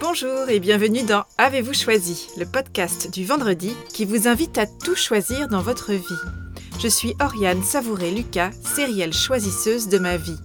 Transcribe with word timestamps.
Bonjour 0.00 0.48
et 0.48 0.60
bienvenue 0.60 1.02
dans 1.02 1.24
Avez-vous 1.38 1.74
choisi, 1.74 2.28
le 2.36 2.46
podcast 2.46 3.10
du 3.12 3.24
vendredi 3.24 3.72
qui 3.92 4.04
vous 4.04 4.28
invite 4.28 4.58
à 4.58 4.66
tout 4.66 4.94
choisir 4.94 5.48
dans 5.48 5.60
votre 5.60 5.92
vie. 5.92 6.04
Je 6.78 6.86
suis 6.86 7.14
Oriane 7.20 7.62
Savouré-Lucas, 7.62 8.52
sérielle 8.62 9.12
choisisseuse 9.12 9.88
de 9.88 9.98
ma 9.98 10.16
vie. 10.16 10.38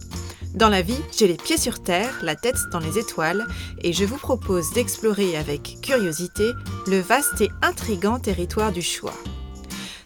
Dans 0.55 0.69
la 0.69 0.81
vie, 0.81 0.99
j'ai 1.15 1.27
les 1.27 1.37
pieds 1.37 1.57
sur 1.57 1.83
terre, 1.83 2.17
la 2.23 2.35
tête 2.35 2.57
dans 2.71 2.79
les 2.79 2.97
étoiles, 2.97 3.45
et 3.83 3.93
je 3.93 4.05
vous 4.05 4.17
propose 4.17 4.73
d'explorer 4.73 5.37
avec 5.37 5.77
curiosité 5.83 6.51
le 6.87 6.99
vaste 6.99 7.41
et 7.41 7.49
intrigant 7.61 8.17
territoire 8.17 8.71
du 8.71 8.81
choix. 8.81 9.13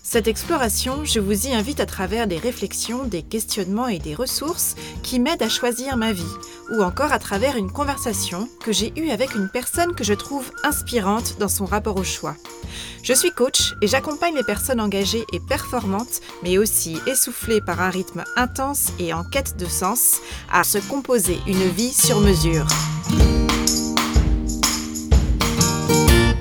Cette 0.06 0.28
exploration, 0.28 1.06
je 1.06 1.22
vous 1.22 1.48
y 1.48 1.54
invite 1.54 1.80
à 1.80 1.86
travers 1.86 2.28
des 2.28 2.38
réflexions, 2.38 3.06
des 3.06 3.24
questionnements 3.24 3.88
et 3.88 4.00
des 4.00 4.14
ressources 4.14 4.76
qui 5.02 5.18
m'aident 5.18 5.42
à 5.42 5.48
choisir 5.48 5.96
ma 5.96 6.12
vie, 6.12 6.36
ou 6.72 6.84
encore 6.84 7.14
à 7.14 7.20
travers 7.20 7.56
une 7.56 7.72
conversation 7.72 8.50
que 8.60 8.74
j'ai 8.74 8.92
eue 8.98 9.12
avec 9.12 9.34
une 9.34 9.50
personne 9.50 9.96
que 9.96 10.04
je 10.04 10.14
trouve 10.14 10.52
inspirante 10.64 11.38
dans 11.40 11.48
son 11.48 11.66
rapport 11.66 11.96
au 11.96 12.04
choix. 12.04 12.36
Je 13.02 13.14
suis 13.14 13.32
coach 13.32 13.74
et 13.82 13.88
j'accompagne 13.88 14.36
les 14.36 14.44
personnes 14.44 14.82
engagées 14.82 15.24
et 15.32 15.40
performantes, 15.40 16.20
mais 16.44 16.58
aussi 16.58 16.98
essoufflées 17.08 17.62
par 17.62 17.82
un 17.82 17.90
rythme 17.90 18.26
intense 18.36 18.92
et 19.00 19.14
en 19.14 19.24
quête 19.24 19.56
de 19.58 19.66
sens, 19.66 20.20
à 20.52 20.66
se 20.66 20.80
composer 20.80 21.38
une 21.48 21.70
vie 21.70 21.94
sur 21.94 22.20
mesure. 22.20 22.68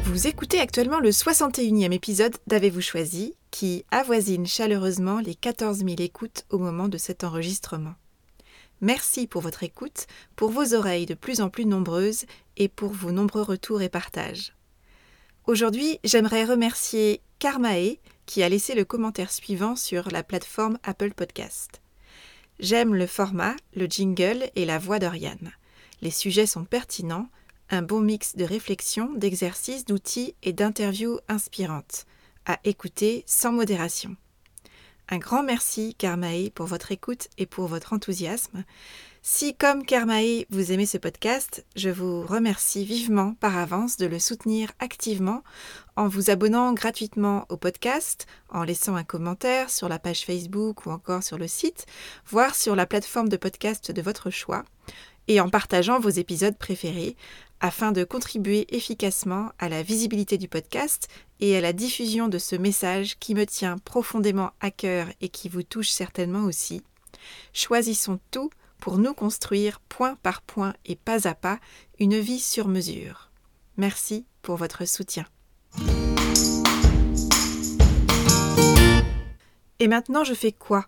Vous 0.04 0.26
écoutez 0.26 0.58
actuellement 0.58 0.98
le 0.98 1.10
61e 1.10 1.92
épisode 1.92 2.36
d'Avez-vous 2.48 2.80
choisi? 2.80 3.34
Qui 3.52 3.84
avoisine 3.90 4.46
chaleureusement 4.46 5.20
les 5.20 5.36
14 5.36 5.78
000 5.78 5.90
écoutes 5.98 6.46
au 6.50 6.58
moment 6.58 6.88
de 6.88 6.96
cet 6.96 7.22
enregistrement. 7.22 7.94
Merci 8.80 9.28
pour 9.28 9.42
votre 9.42 9.62
écoute, 9.62 10.06
pour 10.34 10.50
vos 10.50 10.74
oreilles 10.74 11.06
de 11.06 11.14
plus 11.14 11.40
en 11.40 11.50
plus 11.50 11.66
nombreuses 11.66 12.24
et 12.56 12.68
pour 12.68 12.90
vos 12.90 13.12
nombreux 13.12 13.42
retours 13.42 13.82
et 13.82 13.90
partages. 13.90 14.54
Aujourd'hui, 15.46 16.00
j'aimerais 16.02 16.44
remercier 16.44 17.20
Karmae 17.38 17.98
qui 18.26 18.42
a 18.42 18.48
laissé 18.48 18.74
le 18.74 18.86
commentaire 18.86 19.30
suivant 19.30 19.76
sur 19.76 20.10
la 20.10 20.22
plateforme 20.22 20.78
Apple 20.82 21.12
Podcast. 21.12 21.82
J'aime 22.58 22.94
le 22.94 23.06
format, 23.06 23.54
le 23.76 23.84
jingle 23.86 24.50
et 24.56 24.64
la 24.64 24.78
voix 24.78 24.98
d'Oriane. 24.98 25.52
Les 26.00 26.10
sujets 26.10 26.46
sont 26.46 26.64
pertinents, 26.64 27.28
un 27.68 27.82
bon 27.82 28.00
mix 28.00 28.34
de 28.34 28.44
réflexions, 28.44 29.12
d'exercices, 29.12 29.84
d'outils 29.84 30.34
et 30.42 30.54
d'interviews 30.54 31.18
inspirantes 31.28 32.06
à 32.46 32.58
écouter 32.64 33.24
sans 33.26 33.52
modération. 33.52 34.16
Un 35.08 35.18
grand 35.18 35.42
merci 35.42 35.94
Karmae 35.96 36.50
pour 36.54 36.66
votre 36.66 36.92
écoute 36.92 37.28
et 37.36 37.46
pour 37.46 37.66
votre 37.66 37.92
enthousiasme. 37.92 38.64
Si 39.20 39.54
comme 39.54 39.84
Karmae 39.84 40.46
vous 40.50 40.72
aimez 40.72 40.86
ce 40.86 40.98
podcast, 40.98 41.64
je 41.76 41.90
vous 41.90 42.22
remercie 42.22 42.84
vivement 42.84 43.34
par 43.34 43.56
avance 43.56 43.96
de 43.96 44.06
le 44.06 44.18
soutenir 44.18 44.72
activement 44.78 45.44
en 45.96 46.08
vous 46.08 46.30
abonnant 46.30 46.72
gratuitement 46.72 47.46
au 47.50 47.56
podcast, 47.56 48.26
en 48.48 48.64
laissant 48.64 48.96
un 48.96 49.04
commentaire 49.04 49.70
sur 49.70 49.88
la 49.88 49.98
page 49.98 50.24
Facebook 50.24 50.86
ou 50.86 50.90
encore 50.90 51.22
sur 51.22 51.38
le 51.38 51.46
site, 51.46 51.86
voire 52.26 52.54
sur 52.54 52.74
la 52.74 52.86
plateforme 52.86 53.28
de 53.28 53.36
podcast 53.36 53.92
de 53.92 54.02
votre 54.02 54.30
choix, 54.30 54.64
et 55.28 55.40
en 55.40 55.48
partageant 55.48 56.00
vos 56.00 56.08
épisodes 56.08 56.56
préférés 56.58 57.16
afin 57.62 57.92
de 57.92 58.02
contribuer 58.02 58.66
efficacement 58.74 59.52
à 59.60 59.68
la 59.68 59.84
visibilité 59.84 60.36
du 60.36 60.48
podcast 60.48 61.06
et 61.38 61.56
à 61.56 61.60
la 61.60 61.72
diffusion 61.72 62.26
de 62.26 62.38
ce 62.38 62.56
message 62.56 63.18
qui 63.20 63.36
me 63.36 63.46
tient 63.46 63.78
profondément 63.78 64.50
à 64.60 64.72
cœur 64.72 65.06
et 65.20 65.28
qui 65.28 65.48
vous 65.48 65.62
touche 65.62 65.88
certainement 65.88 66.42
aussi. 66.42 66.82
Choisissons 67.52 68.18
tout 68.32 68.50
pour 68.80 68.98
nous 68.98 69.14
construire 69.14 69.78
point 69.78 70.16
par 70.24 70.42
point 70.42 70.74
et 70.84 70.96
pas 70.96 71.28
à 71.28 71.34
pas 71.34 71.60
une 72.00 72.18
vie 72.18 72.40
sur 72.40 72.66
mesure. 72.66 73.30
Merci 73.76 74.26
pour 74.42 74.56
votre 74.56 74.84
soutien. 74.84 75.24
Et 79.78 79.86
maintenant, 79.86 80.24
je 80.24 80.34
fais 80.34 80.52
quoi? 80.52 80.86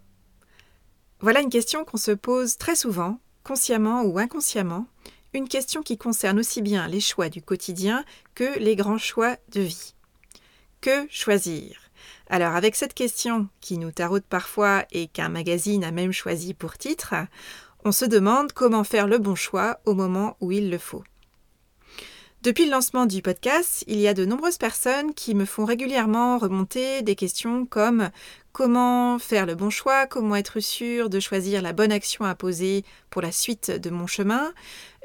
Voilà 1.21 1.41
une 1.41 1.51
question 1.51 1.85
qu'on 1.85 1.99
se 1.99 2.11
pose 2.11 2.59
très 2.59 2.75
souvent, 2.75 3.21
consciemment 3.45 4.03
ou 4.03 4.19
inconsciemment, 4.19 4.89
une 5.35 5.49
question 5.49 5.83
qui 5.83 5.99
concerne 5.99 6.39
aussi 6.39 6.63
bien 6.63 6.87
les 6.87 7.01
choix 7.01 7.29
du 7.29 7.43
quotidien 7.43 8.05
que 8.35 8.59
les 8.59 8.77
grands 8.77 8.99
choix 8.99 9.37
de 9.53 9.61
vie. 9.61 9.95
Que 10.81 11.07
choisir? 11.11 11.77
Alors 12.29 12.55
avec 12.55 12.77
cette 12.77 12.95
question 12.95 13.49
qui 13.61 13.79
nous 13.79 13.91
taraude 13.91 14.25
parfois 14.29 14.85
et 14.93 15.09
qu'un 15.09 15.29
magazine 15.29 15.85
a 15.85 15.91
même 15.91 16.13
choisi 16.13 16.55
pour 16.55 16.79
titre, 16.79 17.15
on 17.85 17.93
se 17.93 18.05
demande 18.05 18.53
comment 18.53 18.85
faire 18.85 19.07
le 19.07 19.19
bon 19.19 19.35
choix 19.35 19.81
au 19.85 19.95
moment 19.95 20.37
où 20.41 20.53
il 20.53 20.71
le 20.71 20.79
faut. 20.79 21.05
Depuis 22.45 22.67
le 22.67 22.73
lancement 22.73 23.07
du 23.07 23.23
podcast, 23.23 23.85
il 23.87 23.99
y 23.99 24.07
a 24.07 24.13
de 24.13 24.27
nombreuses 24.27 24.59
personnes 24.59 25.15
qui 25.15 25.35
me 25.35 25.47
font 25.47 25.65
régulièrement 25.65 26.37
remonter 26.37 27.01
des 27.01 27.15
questions 27.15 27.65
comme 27.65 28.11
comment 28.53 29.19
faire 29.19 29.47
le 29.47 29.55
bon 29.55 29.71
choix, 29.71 30.07
comment 30.07 30.37
être 30.37 30.61
sûr 30.61 31.09
de 31.09 31.21
choisir 31.21 31.63
la 31.63 31.73
bonne 31.73 31.91
action 31.91 32.27
à 32.27 32.35
poser 32.35 32.85
pour 33.09 33.23
la 33.23 33.33
suite 33.33 33.71
de 33.71 33.89
mon 33.89 34.07
chemin? 34.07 34.53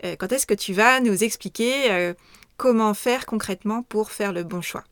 Euh, 0.03 0.15
quand 0.17 0.31
est-ce 0.31 0.47
que 0.47 0.53
tu 0.53 0.73
vas 0.73 0.99
nous 0.99 1.23
expliquer 1.23 1.91
euh, 1.91 2.13
comment 2.57 2.93
faire 2.93 3.25
concrètement 3.25 3.83
pour 3.83 4.11
faire 4.11 4.33
le 4.33 4.43
bon 4.43 4.61
choix? 4.61 4.83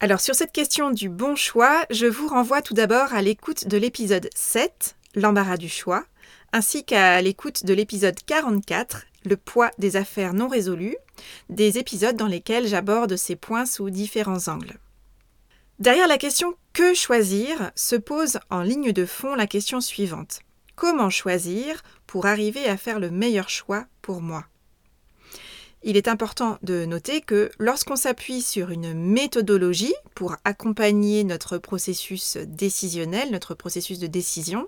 Alors 0.00 0.20
sur 0.20 0.34
cette 0.34 0.52
question 0.52 0.90
du 0.90 1.08
bon 1.08 1.36
choix, 1.36 1.84
je 1.90 2.06
vous 2.06 2.28
renvoie 2.28 2.62
tout 2.62 2.74
d'abord 2.74 3.14
à 3.14 3.22
l'écoute 3.22 3.68
de 3.68 3.76
l'épisode 3.76 4.28
7, 4.34 4.96
l'embarras 5.14 5.56
du 5.56 5.68
choix, 5.68 6.04
ainsi 6.52 6.84
qu'à 6.84 7.20
l'écoute 7.22 7.64
de 7.64 7.74
l'épisode 7.74 8.18
44, 8.26 9.06
le 9.24 9.36
poids 9.36 9.70
des 9.78 9.96
affaires 9.96 10.34
non 10.34 10.48
résolues, 10.48 10.96
des 11.48 11.78
épisodes 11.78 12.16
dans 12.16 12.26
lesquels 12.26 12.66
j'aborde 12.66 13.16
ces 13.16 13.36
points 13.36 13.66
sous 13.66 13.90
différents 13.90 14.48
angles. 14.48 14.78
Derrière 15.78 16.08
la 16.08 16.18
question 16.18 16.54
que 16.72 16.94
choisir? 16.94 17.72
se 17.74 17.96
pose 17.96 18.38
en 18.50 18.62
ligne 18.62 18.92
de 18.92 19.06
fond 19.06 19.34
la 19.34 19.46
question 19.46 19.80
suivante. 19.80 20.40
Comment 20.76 21.10
choisir 21.10 21.82
pour 22.06 22.26
arriver 22.26 22.66
à 22.66 22.76
faire 22.76 23.00
le 23.00 23.10
meilleur 23.10 23.48
choix 23.48 23.86
pour 24.02 24.20
moi 24.20 24.44
il 25.86 25.98
est 25.98 26.08
important 26.08 26.56
de 26.62 26.86
noter 26.86 27.20
que 27.20 27.50
lorsqu'on 27.58 27.94
s'appuie 27.94 28.40
sur 28.40 28.70
une 28.70 28.94
méthodologie 28.94 29.94
pour 30.14 30.34
accompagner 30.44 31.24
notre 31.24 31.58
processus 31.58 32.38
décisionnel, 32.38 33.30
notre 33.30 33.52
processus 33.52 33.98
de 33.98 34.06
décision, 34.06 34.64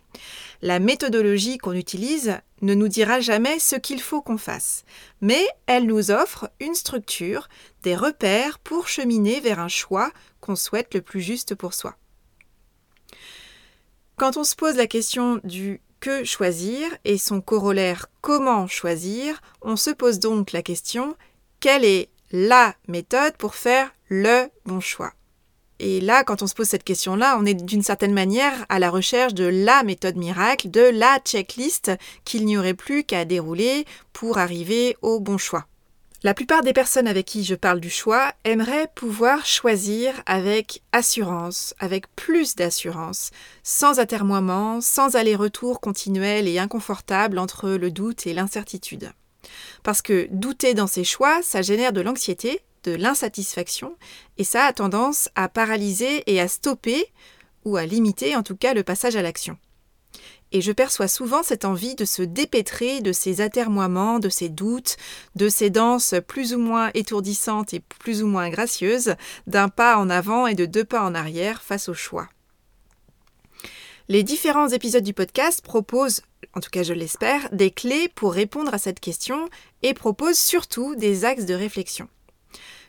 la 0.60 0.78
méthodologie 0.78 1.56
qu'on 1.56 1.72
utilise 1.72 2.36
ne 2.60 2.74
nous 2.74 2.88
dira 2.88 3.20
jamais 3.20 3.58
ce 3.58 3.76
qu'il 3.76 4.02
faut 4.02 4.20
qu'on 4.20 4.36
fasse, 4.36 4.84
mais 5.22 5.42
elle 5.66 5.86
nous 5.86 6.10
offre 6.10 6.50
une 6.60 6.74
structure, 6.74 7.48
des 7.82 7.96
repères 7.96 8.58
pour 8.58 8.86
cheminer 8.86 9.40
vers 9.40 9.58
un 9.58 9.68
choix 9.68 10.12
qu'on 10.42 10.54
souhaite 10.54 10.92
le 10.92 11.00
plus 11.00 11.22
juste 11.22 11.54
pour 11.54 11.72
soi. 11.72 11.96
Quand 14.16 14.36
on 14.36 14.44
se 14.44 14.54
pose 14.54 14.76
la 14.76 14.86
question 14.86 15.40
du 15.44 15.80
que 16.00 16.24
choisir 16.24 16.88
et 17.04 17.18
son 17.18 17.40
corollaire 17.40 18.06
comment 18.20 18.66
choisir, 18.66 19.40
on 19.62 19.76
se 19.76 19.90
pose 19.90 20.18
donc 20.18 20.52
la 20.52 20.62
question 20.62 21.16
quelle 21.60 21.84
est 21.84 22.10
la 22.32 22.74
méthode 22.86 23.36
pour 23.36 23.54
faire 23.54 23.92
le 24.08 24.48
bon 24.64 24.80
choix? 24.80 25.12
Et 25.78 26.00
là, 26.00 26.24
quand 26.24 26.42
on 26.42 26.46
se 26.46 26.54
pose 26.54 26.68
cette 26.68 26.84
question-là, 26.84 27.36
on 27.38 27.44
est 27.44 27.54
d'une 27.54 27.82
certaine 27.82 28.14
manière 28.14 28.64
à 28.68 28.78
la 28.78 28.90
recherche 28.90 29.34
de 29.34 29.44
la 29.44 29.82
méthode 29.82 30.16
miracle, 30.16 30.70
de 30.70 30.80
la 30.80 31.18
checklist 31.18 31.92
qu'il 32.24 32.46
n'y 32.46 32.56
aurait 32.56 32.74
plus 32.74 33.04
qu'à 33.04 33.24
dérouler 33.24 33.84
pour 34.12 34.38
arriver 34.38 34.96
au 35.02 35.20
bon 35.20 35.36
choix. 35.36 35.66
La 36.26 36.34
plupart 36.34 36.64
des 36.64 36.72
personnes 36.72 37.06
avec 37.06 37.24
qui 37.24 37.44
je 37.44 37.54
parle 37.54 37.78
du 37.78 37.88
choix 37.88 38.32
aimeraient 38.42 38.90
pouvoir 38.96 39.46
choisir 39.46 40.12
avec 40.26 40.82
assurance, 40.90 41.72
avec 41.78 42.12
plus 42.16 42.56
d'assurance, 42.56 43.30
sans 43.62 44.00
atermoiement, 44.00 44.80
sans 44.80 45.14
aller-retour 45.14 45.80
continuel 45.80 46.48
et 46.48 46.58
inconfortable 46.58 47.38
entre 47.38 47.70
le 47.70 47.92
doute 47.92 48.26
et 48.26 48.34
l'incertitude. 48.34 49.12
Parce 49.84 50.02
que 50.02 50.26
douter 50.32 50.74
dans 50.74 50.88
ses 50.88 51.04
choix, 51.04 51.42
ça 51.44 51.62
génère 51.62 51.92
de 51.92 52.00
l'anxiété, 52.00 52.60
de 52.82 52.96
l'insatisfaction, 52.96 53.94
et 54.36 54.42
ça 54.42 54.64
a 54.64 54.72
tendance 54.72 55.28
à 55.36 55.48
paralyser 55.48 56.24
et 56.26 56.40
à 56.40 56.48
stopper, 56.48 57.06
ou 57.64 57.76
à 57.76 57.86
limiter 57.86 58.34
en 58.34 58.42
tout 58.42 58.56
cas 58.56 58.74
le 58.74 58.82
passage 58.82 59.14
à 59.14 59.22
l'action 59.22 59.58
et 60.52 60.60
je 60.60 60.72
perçois 60.72 61.08
souvent 61.08 61.42
cette 61.42 61.64
envie 61.64 61.94
de 61.94 62.04
se 62.04 62.22
dépêtrer 62.22 63.00
de 63.00 63.12
ces 63.12 63.40
atermoiements, 63.40 64.18
de 64.18 64.28
ces 64.28 64.48
doutes, 64.48 64.96
de 65.34 65.48
ces 65.48 65.70
danses 65.70 66.14
plus 66.26 66.54
ou 66.54 66.58
moins 66.58 66.90
étourdissantes 66.94 67.74
et 67.74 67.80
plus 67.80 68.22
ou 68.22 68.26
moins 68.26 68.48
gracieuses, 68.48 69.14
d'un 69.46 69.68
pas 69.68 69.98
en 69.98 70.08
avant 70.08 70.46
et 70.46 70.54
de 70.54 70.66
deux 70.66 70.84
pas 70.84 71.02
en 71.02 71.14
arrière 71.14 71.62
face 71.62 71.88
au 71.88 71.94
choix. 71.94 72.28
Les 74.08 74.22
différents 74.22 74.68
épisodes 74.68 75.02
du 75.02 75.12
podcast 75.12 75.62
proposent, 75.62 76.22
en 76.54 76.60
tout 76.60 76.70
cas 76.70 76.84
je 76.84 76.92
l'espère, 76.92 77.48
des 77.50 77.72
clés 77.72 78.08
pour 78.14 78.32
répondre 78.32 78.72
à 78.72 78.78
cette 78.78 79.00
question 79.00 79.48
et 79.82 79.94
proposent 79.94 80.38
surtout 80.38 80.94
des 80.94 81.24
axes 81.24 81.44
de 81.44 81.54
réflexion. 81.54 82.08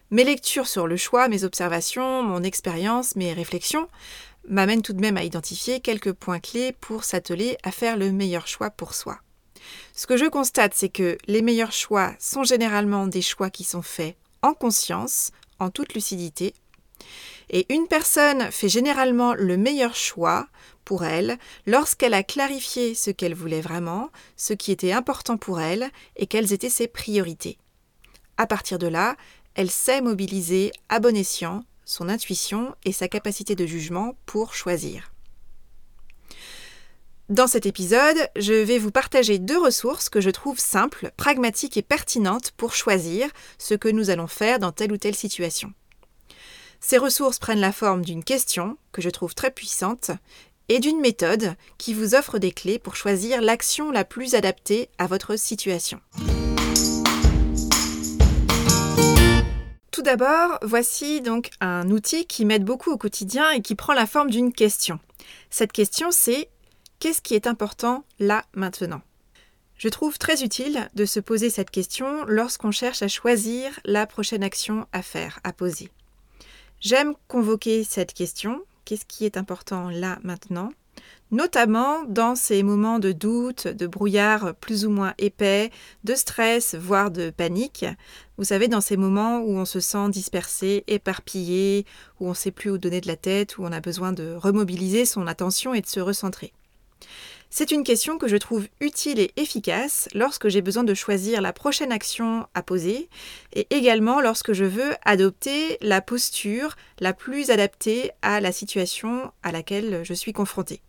Mes 0.10 0.24
lectures 0.24 0.68
sur 0.68 0.88
le 0.88 0.96
choix, 0.96 1.28
mes 1.28 1.44
observations, 1.44 2.24
mon 2.24 2.44
expérience, 2.44 3.16
mes 3.16 3.34
réflexions 3.34 3.90
m'amène 4.48 4.82
tout 4.82 4.94
de 4.94 5.02
même 5.02 5.18
à 5.18 5.24
identifier 5.24 5.80
quelques 5.80 6.14
points 6.14 6.40
clés 6.40 6.74
pour 6.80 7.04
s'atteler 7.04 7.58
à 7.64 7.72
faire 7.72 7.98
le 7.98 8.12
meilleur 8.12 8.48
choix 8.48 8.70
pour 8.70 8.94
soi. 8.94 9.20
Ce 9.94 10.08
que 10.08 10.18
je 10.18 10.26
constate, 10.26 10.74
c'est 10.74 10.90
que 10.90 11.18
les 11.28 11.42
meilleurs 11.42 11.72
choix 11.72 12.14
sont 12.20 12.44
généralement 12.44 13.08
des 13.08 13.22
choix 13.22 13.50
qui 13.50 13.64
sont 13.64 13.82
faits 13.82 14.16
en 14.42 14.54
conscience, 14.54 15.32
en 15.60 15.70
toute 15.70 15.94
lucidité. 15.94 16.54
Et 17.50 17.66
une 17.74 17.88
personne 17.88 18.52
fait 18.52 18.70
généralement 18.70 19.34
le 19.34 19.58
meilleur 19.58 19.96
choix 19.96 20.48
pour 20.86 21.04
elle 21.04 21.38
lorsqu'elle 21.66 22.14
a 22.14 22.24
clarifié 22.24 22.94
ce 22.94 23.12
qu'elle 23.12 23.34
voulait 23.34 23.62
vraiment, 23.62 24.10
ce 24.36 24.54
qui 24.54 24.72
était 24.72 24.92
important 24.92 25.38
pour 25.38 25.60
elle 25.60 25.90
et 26.16 26.28
quelles 26.28 26.54
étaient 26.54 26.70
ses 26.70 26.88
priorités. 26.88 27.58
À 28.38 28.48
partir 28.48 28.78
de 28.78 28.88
là, 28.88 29.16
elle 29.56 29.72
sait 29.72 30.02
mobiliser 30.02 30.72
à 30.90 31.00
bon 31.00 31.16
escient 31.16 31.64
son 31.88 32.10
intuition 32.10 32.76
et 32.86 32.92
sa 32.92 33.08
capacité 33.08 33.56
de 33.56 33.66
jugement 33.66 34.16
pour 34.28 34.54
choisir. 34.54 35.12
Dans 37.30 37.48
cet 37.48 37.66
épisode, 37.66 38.18
je 38.36 38.54
vais 38.54 38.78
vous 38.78 38.92
partager 38.92 39.40
deux 39.40 39.58
ressources 39.58 40.10
que 40.10 40.22
je 40.22 40.30
trouve 40.30 40.60
simples, 40.60 41.12
pragmatiques 41.18 41.78
et 41.78 41.82
pertinentes 41.82 42.52
pour 42.52 42.76
choisir 42.76 43.30
ce 43.58 43.74
que 43.74 43.90
nous 43.90 44.10
allons 44.10 44.28
faire 44.28 44.60
dans 44.60 44.72
telle 44.72 44.92
ou 44.92 44.98
telle 44.98 45.16
situation. 45.16 45.74
Ces 46.80 46.98
ressources 46.98 47.40
prennent 47.40 47.60
la 47.60 47.72
forme 47.72 48.04
d'une 48.04 48.24
question, 48.24 48.78
que 48.92 49.02
je 49.02 49.10
trouve 49.10 49.34
très 49.34 49.52
puissante, 49.52 50.12
et 50.70 50.80
d'une 50.80 51.00
méthode 51.00 51.56
qui 51.78 51.94
vous 51.94 52.16
offre 52.16 52.38
des 52.38 52.52
clés 52.52 52.80
pour 52.80 52.96
choisir 52.96 53.42
l'action 53.42 53.92
la 53.92 54.04
plus 54.04 54.36
adaptée 54.36 54.90
à 54.98 55.08
votre 55.08 55.38
situation. 55.38 56.00
Tout 59.98 60.04
d'abord, 60.04 60.60
voici 60.62 61.22
donc 61.22 61.50
un 61.60 61.90
outil 61.90 62.28
qui 62.28 62.46
m'aide 62.46 62.64
beaucoup 62.64 62.92
au 62.92 62.98
quotidien 62.98 63.50
et 63.50 63.64
qui 63.64 63.74
prend 63.74 63.94
la 63.94 64.06
forme 64.06 64.30
d'une 64.30 64.54
question. 64.54 65.00
Cette 65.50 65.72
question, 65.72 66.12
c'est 66.12 66.50
qu'est-ce 67.00 67.20
qui 67.20 67.34
est 67.34 67.48
important 67.48 68.06
là 68.20 68.46
maintenant? 68.54 69.02
Je 69.76 69.90
trouve 69.90 70.20
très 70.20 70.44
utile 70.44 70.88
de 70.94 71.06
se 71.06 71.20
poser 71.20 71.50
cette 71.50 71.72
question 71.72 72.26
lorsqu'on 72.28 72.70
cherche 72.70 73.02
à 73.02 73.08
choisir 73.08 73.80
la 73.86 74.06
prochaine 74.06 74.44
action 74.44 74.86
à 74.94 75.02
faire, 75.02 75.40
à 75.44 75.52
poser. 75.52 75.90
J'aime 76.80 77.16
convoquer 77.28 77.84
cette 77.84 78.14
question, 78.14 78.62
qu'est-ce 78.86 79.06
qui 79.06 79.26
est 79.26 79.36
important 79.36 79.90
là 79.90 80.20
maintenant? 80.22 80.70
Notamment 81.32 82.04
dans 82.06 82.36
ces 82.36 82.64
moments 82.64 83.00
de 83.00 83.12
doute, 83.12 83.68
de 83.68 83.88
brouillard 83.88 84.56
plus 84.56 84.86
ou 84.86 84.90
moins 84.90 85.14
épais, 85.18 85.72
de 86.04 86.16
stress, 86.16 86.76
voire 86.76 87.12
de 87.12 87.30
panique. 87.30 87.86
Vous 88.38 88.46
savez, 88.46 88.68
dans 88.68 88.82
ces 88.82 88.98
moments 88.98 89.40
où 89.40 89.58
on 89.58 89.66
se 89.66 89.80
sent 89.80 90.10
dispersé, 90.10 90.84
éparpillé, 90.88 91.86
où 92.20 92.28
on 92.28 92.30
ne 92.30 92.36
sait 92.36 92.52
plus 92.52 92.70
où 92.70 92.78
donner 92.78 93.02
de 93.02 93.08
la 93.08 93.18
tête, 93.18 93.58
où 93.58 93.64
on 93.64 93.72
a 93.72 93.82
besoin 93.82 94.14
de 94.14 94.36
remobiliser 94.36 95.06
son 95.06 95.28
attention 95.28 95.74
et 95.74 95.82
de 95.82 95.88
se 95.88 96.00
recentrer. 96.00 96.54
C'est 97.50 97.72
une 97.72 97.84
question 97.84 98.18
que 98.18 98.28
je 98.28 98.36
trouve 98.36 98.68
utile 98.82 99.20
et 99.20 99.32
efficace 99.38 100.10
lorsque 100.14 100.50
j'ai 100.50 100.62
besoin 100.62 100.84
de 100.84 100.94
choisir 100.94 101.42
la 101.42 101.54
prochaine 101.54 101.94
action 101.94 102.46
à 102.54 102.62
poser 102.62 103.10
et 103.54 103.68
également 103.70 104.20
lorsque 104.20 104.52
je 104.52 104.66
veux 104.66 104.94
adopter 105.06 105.78
la 105.82 106.02
posture 106.02 106.76
la 107.00 107.14
plus 107.14 107.50
adaptée 107.50 108.12
à 108.22 108.42
la 108.42 108.52
situation 108.52 109.32
à 109.44 109.52
laquelle 109.52 110.02
je 110.04 110.14
suis 110.14 110.34
confrontée. 110.34 110.82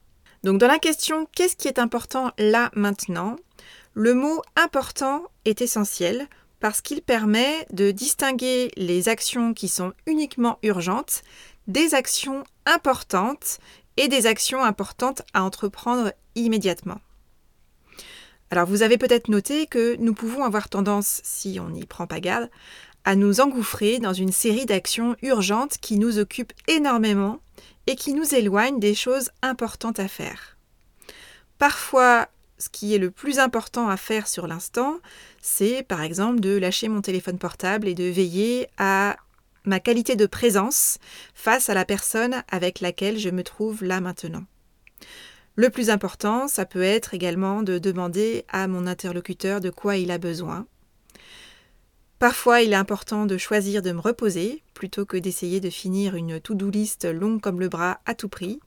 Donc 0.45 0.59
dans 0.59 0.67
la 0.67 0.79
question 0.79 1.27
qu'est-ce 1.35 1.57
qui 1.57 1.69
est 1.69 1.79
important 1.79 2.33
là 2.39 2.71
maintenant? 2.75 3.37
Le 3.95 4.15
mot 4.15 4.43
important 4.57 5.25
est 5.45 5.61
essentiel 5.61 6.29
parce 6.61 6.81
qu'il 6.81 7.03
permet 7.03 7.67
de 7.73 7.91
distinguer 7.91 8.71
les 8.77 9.09
actions 9.09 9.55
qui 9.55 9.69
sont 9.69 9.93
uniquement 10.07 10.59
urgentes 10.63 11.23
des 11.67 11.95
actions 11.95 12.45
importantes 12.67 13.59
et 13.97 14.09
des 14.09 14.27
actions 14.27 14.63
importantes 14.63 15.23
à 15.35 15.43
entreprendre 15.43 16.13
immédiatement. 16.35 17.01
Alors 18.51 18.67
vous 18.67 18.83
avez 18.83 18.97
peut-être 18.97 19.29
noté 19.29 19.67
que 19.67 19.97
nous 19.97 20.15
pouvons 20.15 20.45
avoir 20.45 20.69
tendance, 20.71 21.21
si 21.23 21.59
on 21.61 21.69
n'y 21.69 21.85
prend 21.85 22.07
pas 22.07 22.21
garde, 22.21 22.49
à 23.05 23.17
nous 23.17 23.41
engouffrer 23.41 23.99
dans 23.99 24.13
une 24.13 24.33
série 24.33 24.67
d'actions 24.67 25.17
urgentes 25.23 25.79
qui 25.81 25.99
nous 25.99 26.19
occupent 26.19 26.53
énormément 26.67 27.41
et 27.87 27.97
qui 27.97 28.13
nous 28.13 28.35
éloignent 28.35 28.79
des 28.79 28.95
choses 28.95 29.31
importantes 29.43 29.99
à 29.99 30.09
faire. 30.09 30.57
Parfois, 31.59 32.29
ce 32.59 32.69
qui 32.69 32.95
est 32.95 32.99
le 32.99 33.11
plus 33.11 33.39
important 33.39 33.89
à 33.89 33.97
faire 33.97 34.29
sur 34.29 34.47
l'instant, 34.47 34.99
c'est 35.41 35.83
par 35.83 36.03
exemple 36.03 36.41
de 36.41 36.57
lâcher 36.57 36.89
mon 36.89 37.01
téléphone 37.01 37.39
portable 37.39 37.89
et 37.89 37.95
de 37.95 38.05
veiller 38.05 38.69
à 38.79 39.17
ma 39.65 39.81
qualité 39.81 40.17
de 40.17 40.27
présence 40.27 40.99
face 41.35 41.69
à 41.69 41.75
la 41.75 41.85
personne 41.85 42.43
avec 42.51 42.81
laquelle 42.81 43.19
je 43.19 43.31
me 43.31 43.43
trouve 43.43 43.85
là 43.85 44.01
maintenant. 44.01 44.45
Le 45.57 45.71
plus 45.71 45.91
important, 45.91 46.47
ça 46.47 46.67
peut 46.67 46.83
être 46.83 47.15
également 47.15 47.63
de 47.63 47.79
demander 47.79 48.45
à 48.49 48.69
mon 48.69 48.87
interlocuteur 48.87 49.61
de 49.61 49.71
quoi 49.71 49.97
il 49.97 50.11
a 50.11 50.19
besoin. 50.19 50.67
Parfois, 52.19 52.63
il 52.63 52.73
est 52.73 52.77
important 52.77 53.27
de 53.27 53.39
choisir 53.39 53.81
de 53.81 53.93
me 53.93 54.01
reposer 54.01 54.63
plutôt 54.75 55.07
que 55.07 55.17
d'essayer 55.17 55.61
de 55.61 55.71
finir 55.71 56.17
une 56.17 56.41
to-do 56.41 56.69
list 56.69 57.05
longue 57.05 57.41
comme 57.41 57.61
le 57.61 57.69
bras 57.69 58.01
à 58.07 58.15
tout 58.15 58.29
prix, 58.29 58.59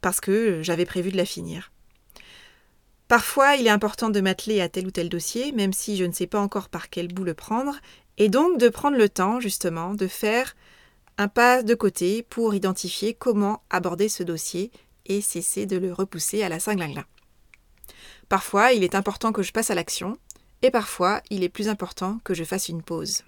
parce 0.00 0.20
que 0.20 0.62
j'avais 0.62 0.84
prévu 0.84 1.10
de 1.10 1.16
la 1.16 1.24
finir. 1.24 1.72
Parfois, 3.08 3.56
il 3.56 3.66
est 3.66 3.70
important 3.70 4.10
de 4.10 4.20
m'atteler 4.20 4.60
à 4.60 4.68
tel 4.68 4.86
ou 4.86 4.90
tel 4.90 5.08
dossier, 5.08 5.52
même 5.52 5.72
si 5.72 5.96
je 5.96 6.04
ne 6.04 6.12
sais 6.12 6.26
pas 6.26 6.40
encore 6.40 6.68
par 6.68 6.88
quel 6.88 7.08
bout 7.12 7.24
le 7.24 7.34
prendre, 7.34 7.76
et 8.16 8.28
donc 8.28 8.58
de 8.58 8.68
prendre 8.68 8.96
le 8.96 9.08
temps, 9.08 9.40
justement, 9.40 9.94
de 9.94 10.06
faire 10.06 10.54
un 11.18 11.28
pas 11.28 11.62
de 11.62 11.74
côté 11.74 12.22
pour 12.22 12.54
identifier 12.54 13.12
comment 13.12 13.62
aborder 13.70 14.08
ce 14.08 14.22
dossier 14.22 14.70
et 15.06 15.20
cesser 15.20 15.66
de 15.66 15.76
le 15.76 15.92
repousser 15.92 16.42
à 16.42 16.48
la 16.48 16.60
cinglingla. 16.60 17.04
Parfois, 18.28 18.72
il 18.72 18.84
est 18.84 18.94
important 18.94 19.32
que 19.32 19.42
je 19.42 19.52
passe 19.52 19.70
à 19.70 19.74
l'action, 19.74 20.16
et 20.62 20.70
parfois, 20.70 21.20
il 21.30 21.42
est 21.42 21.48
plus 21.48 21.68
important 21.68 22.20
que 22.24 22.34
je 22.34 22.44
fasse 22.44 22.68
une 22.68 22.82
pause. 22.82 23.22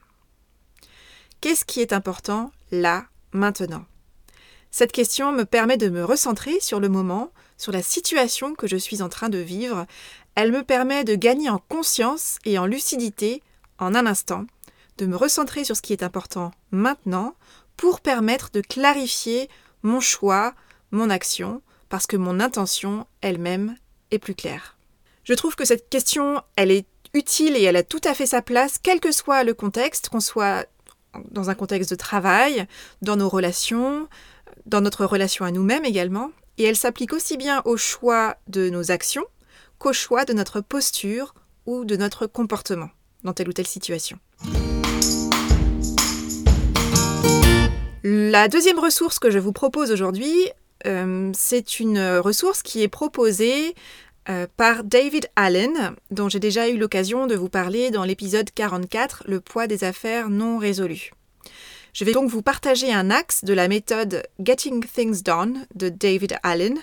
Qu'est-ce 1.41 1.65
qui 1.65 1.81
est 1.81 1.93
important 1.93 2.53
là, 2.71 3.07
maintenant? 3.33 3.85
Cette 4.71 4.93
question 4.93 5.31
me 5.33 5.45
permet 5.45 5.77
de 5.77 5.89
me 5.89 6.05
recentrer 6.05 6.59
sur 6.61 6.81
le 6.81 6.89
moment, 6.89 7.31
sur 7.59 7.71
la 7.71 7.83
situation 7.83 8.55
que 8.55 8.67
je 8.67 8.77
suis 8.77 9.03
en 9.03 9.09
train 9.09 9.29
de 9.29 9.39
vivre. 9.39 9.87
Elle 10.35 10.53
me 10.53 10.65
permet 10.65 11.05
de 11.05 11.15
gagner 11.15 11.49
en 11.49 11.59
conscience 11.59 12.39
et 12.45 12.59
en 12.59 12.67
lucidité 12.67 13.43
en 13.79 13.95
un 13.95 14.07
instant 14.07 14.47
de 14.99 15.07
me 15.07 15.17
recentrer 15.17 15.65
sur 15.65 15.77
ce 15.77 15.83
qui 15.83 15.93
est 15.93 16.03
important 16.03 16.53
maintenant 16.71 17.35
pour 17.77 18.01
permettre 18.01 18.51
de 18.53 18.61
clarifier 18.61 19.49
mon 19.83 20.01
choix, 20.01 20.55
mon 20.91 21.11
action, 21.11 21.63
parce 21.89 22.07
que 22.07 22.17
mon 22.17 22.41
intention 22.41 23.07
elle-même 23.21 23.77
est 24.11 24.19
plus 24.19 24.35
claire. 24.35 24.77
Je 25.25 25.35
trouve 25.35 25.57
que 25.57 25.65
cette 25.65 25.89
question, 25.89 26.43
elle 26.57 26.71
est 26.71 26.87
utile 27.15 27.57
et 27.57 27.63
elle 27.63 27.77
a 27.77 27.83
tout 27.83 28.01
à 28.05 28.13
fait 28.13 28.27
sa 28.27 28.43
place, 28.43 28.79
quel 28.83 29.01
que 29.01 29.13
soit 29.13 29.45
le 29.45 29.55
contexte, 29.55 30.09
qu'on 30.09 30.21
soit 30.21 30.67
dans 31.31 31.49
un 31.49 31.55
contexte 31.55 31.91
de 31.91 31.97
travail, 31.97 32.67
dans 33.01 33.17
nos 33.17 33.29
relations, 33.29 34.09
dans 34.67 34.81
notre 34.81 35.05
relation 35.05 35.45
à 35.45 35.53
nous-mêmes 35.53 35.85
également, 35.85 36.33
et 36.59 36.65
elle 36.65 36.77
s'applique 36.77 37.13
aussi 37.13 37.37
bien 37.37 37.63
au 37.65 37.77
choix 37.77 38.37
de 38.49 38.69
nos 38.69 38.91
actions 38.91 39.25
qu'au 39.79 39.93
choix 39.93 40.25
de 40.25 40.33
notre 40.33 40.61
posture 40.61 41.35
ou 41.67 41.85
de 41.85 41.97
notre 41.97 42.27
comportement 42.27 42.91
dans 43.23 43.33
telle 43.33 43.49
ou 43.49 43.53
telle 43.53 43.67
situation. 43.67 44.19
La 48.03 48.49
deuxième 48.49 48.79
ressource 48.79 49.19
que 49.19 49.31
je 49.31 49.39
vous 49.39 49.53
propose 49.53 49.91
aujourd'hui, 49.91 50.51
euh, 50.87 51.33
c'est 51.35 51.81
une 51.81 52.19
ressource 52.19 52.63
qui 52.63 52.83
est 52.83 52.89
proposée 52.89 53.75
euh, 54.29 54.47
par 54.57 54.85
David 54.85 55.29
Allen, 55.37 55.95
dont 56.11 56.29
j'ai 56.29 56.41
déjà 56.41 56.69
eu 56.69 56.77
l'occasion 56.77 57.27
de 57.27 57.35
vous 57.35 57.49
parler 57.49 57.91
dans 57.91 58.05
l'épisode 58.05 58.51
44, 58.51 59.25
Le 59.27 59.41
poids 59.41 59.67
des 59.67 59.85
affaires 59.85 60.31
non 60.31 60.59
résolues. 60.59 61.13
Je 61.93 62.05
vais 62.05 62.13
donc 62.13 62.29
vous 62.29 62.43
partager 62.43 62.93
un 62.93 63.11
axe 63.11 63.45
de 63.45 63.55
la 63.55 63.69
méthode 63.69 64.25
Getting 64.41 64.85
Things 64.85 65.23
Done 65.23 65.65
de 65.77 65.89
David 65.89 66.37
Allen, 66.43 66.79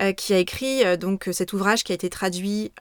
euh, 0.00 0.12
qui 0.12 0.34
a 0.34 0.38
écrit 0.38 0.82
donc 0.98 1.28
cet 1.32 1.52
ouvrage 1.52 1.84
qui 1.84 1.92
a 1.92 1.94
été 1.94 2.10
traduit 2.10 2.72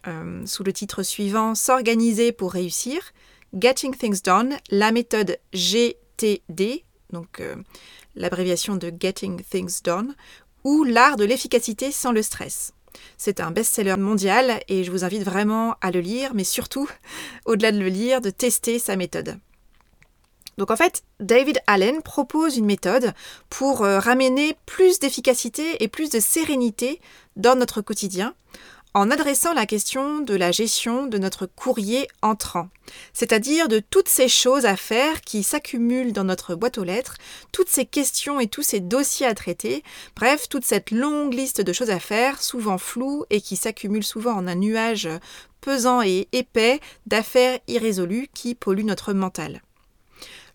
sous 0.46 0.64
le 0.64 0.74
titre 0.74 1.04
suivant 1.04 1.54
S'organiser 1.54 2.32
pour 2.32 2.54
réussir, 2.54 3.14
Getting 3.54 3.96
Things 3.96 4.22
Done, 4.24 4.58
la 4.70 4.92
méthode 4.92 5.38
GTD, 5.54 6.84
donc 7.12 7.40
euh, 7.40 7.56
l'abréviation 8.16 8.76
de 8.76 8.92
Getting 9.00 9.42
Things 9.42 9.82
Done, 9.84 10.16
ou 10.64 10.84
L'art 10.84 11.16
de 11.16 11.24
l'efficacité 11.24 11.92
sans 11.92 12.12
le 12.12 12.22
stress. 12.22 12.74
C'est 13.18 13.39
un 13.39 13.51
best-seller 13.51 13.98
mondial 13.98 14.62
et 14.68 14.84
je 14.84 14.92
vous 14.92 15.04
invite 15.04 15.24
vraiment 15.24 15.75
à 15.82 15.92
le 15.92 16.00
lire, 16.00 16.34
mais 16.34 16.44
surtout, 16.44 16.89
au-delà 17.46 17.72
de 17.72 17.80
le 17.80 17.89
lire, 17.89 18.22
de 18.22 18.30
tester 18.30 18.80
sa 18.80 18.96
méthode. 18.96 19.39
Donc 20.58 20.72
en 20.72 20.75
fait, 20.75 21.04
David 21.20 21.60
Allen 21.68 22.01
propose 22.01 22.58
une 22.58 22.66
méthode 22.66 23.13
pour 23.50 23.84
euh, 23.84 24.00
ramener 24.00 24.56
plus 24.66 25.00
d'efficacité 25.00 25.84
et 25.84 25.88
plus 25.88 26.10
de 26.10 26.20
sérénité 26.20 27.00
dans 27.36 27.56
notre 27.56 27.82
quotidien 27.82 28.34
en 28.98 29.12
adressant 29.12 29.54
la 29.54 29.68
question 29.68 30.22
de 30.22 30.34
la 30.34 30.51
gestion 30.51 31.06
de 31.06 31.20
notre 31.20 31.46
courrier 31.46 32.08
entrant, 32.24 32.70
c'est-à-dire 33.13 33.68
de 33.68 33.77
toutes 33.77 34.10
ces 34.10 34.27
choses 34.27 34.66
à 34.66 34.75
faire 34.75 35.22
qui 35.22 35.44
s'accumulent 35.44 36.13
dans 36.13 36.24
notre 36.24 36.56
boîte 36.56 36.80
aux 36.80 36.84
lettres, 36.84 37.16
toutes 37.51 37.70
ces 37.70 37.86
questions 37.86 38.39
et 38.39 38.48
tous 38.48 38.63
ces 38.63 38.80
dossiers 38.80 39.27
à 39.27 39.36
traiter, 39.36 39.84
bref, 40.16 40.50
toute 40.50 40.66
cette 40.66 40.89
longue 40.89 41.36
liste 41.36 41.62
de 41.62 41.74
choses 41.74 41.92
à 41.92 42.00
faire, 42.00 42.42
souvent 42.42 42.80
floues 42.80 43.24
et 43.30 43.39
qui 43.39 43.56
s'accumulent 43.56 44.04
souvent 44.04 44.34
en 44.34 44.48
un 44.48 44.56
nuage 44.56 45.08
pesant 45.62 46.01
et 46.01 46.27
épais 46.32 46.80
d'affaires 47.06 47.60
irrésolues 47.68 48.30
qui 48.34 48.56
polluent 48.56 48.84
notre 48.84 49.13
mental. 49.13 49.62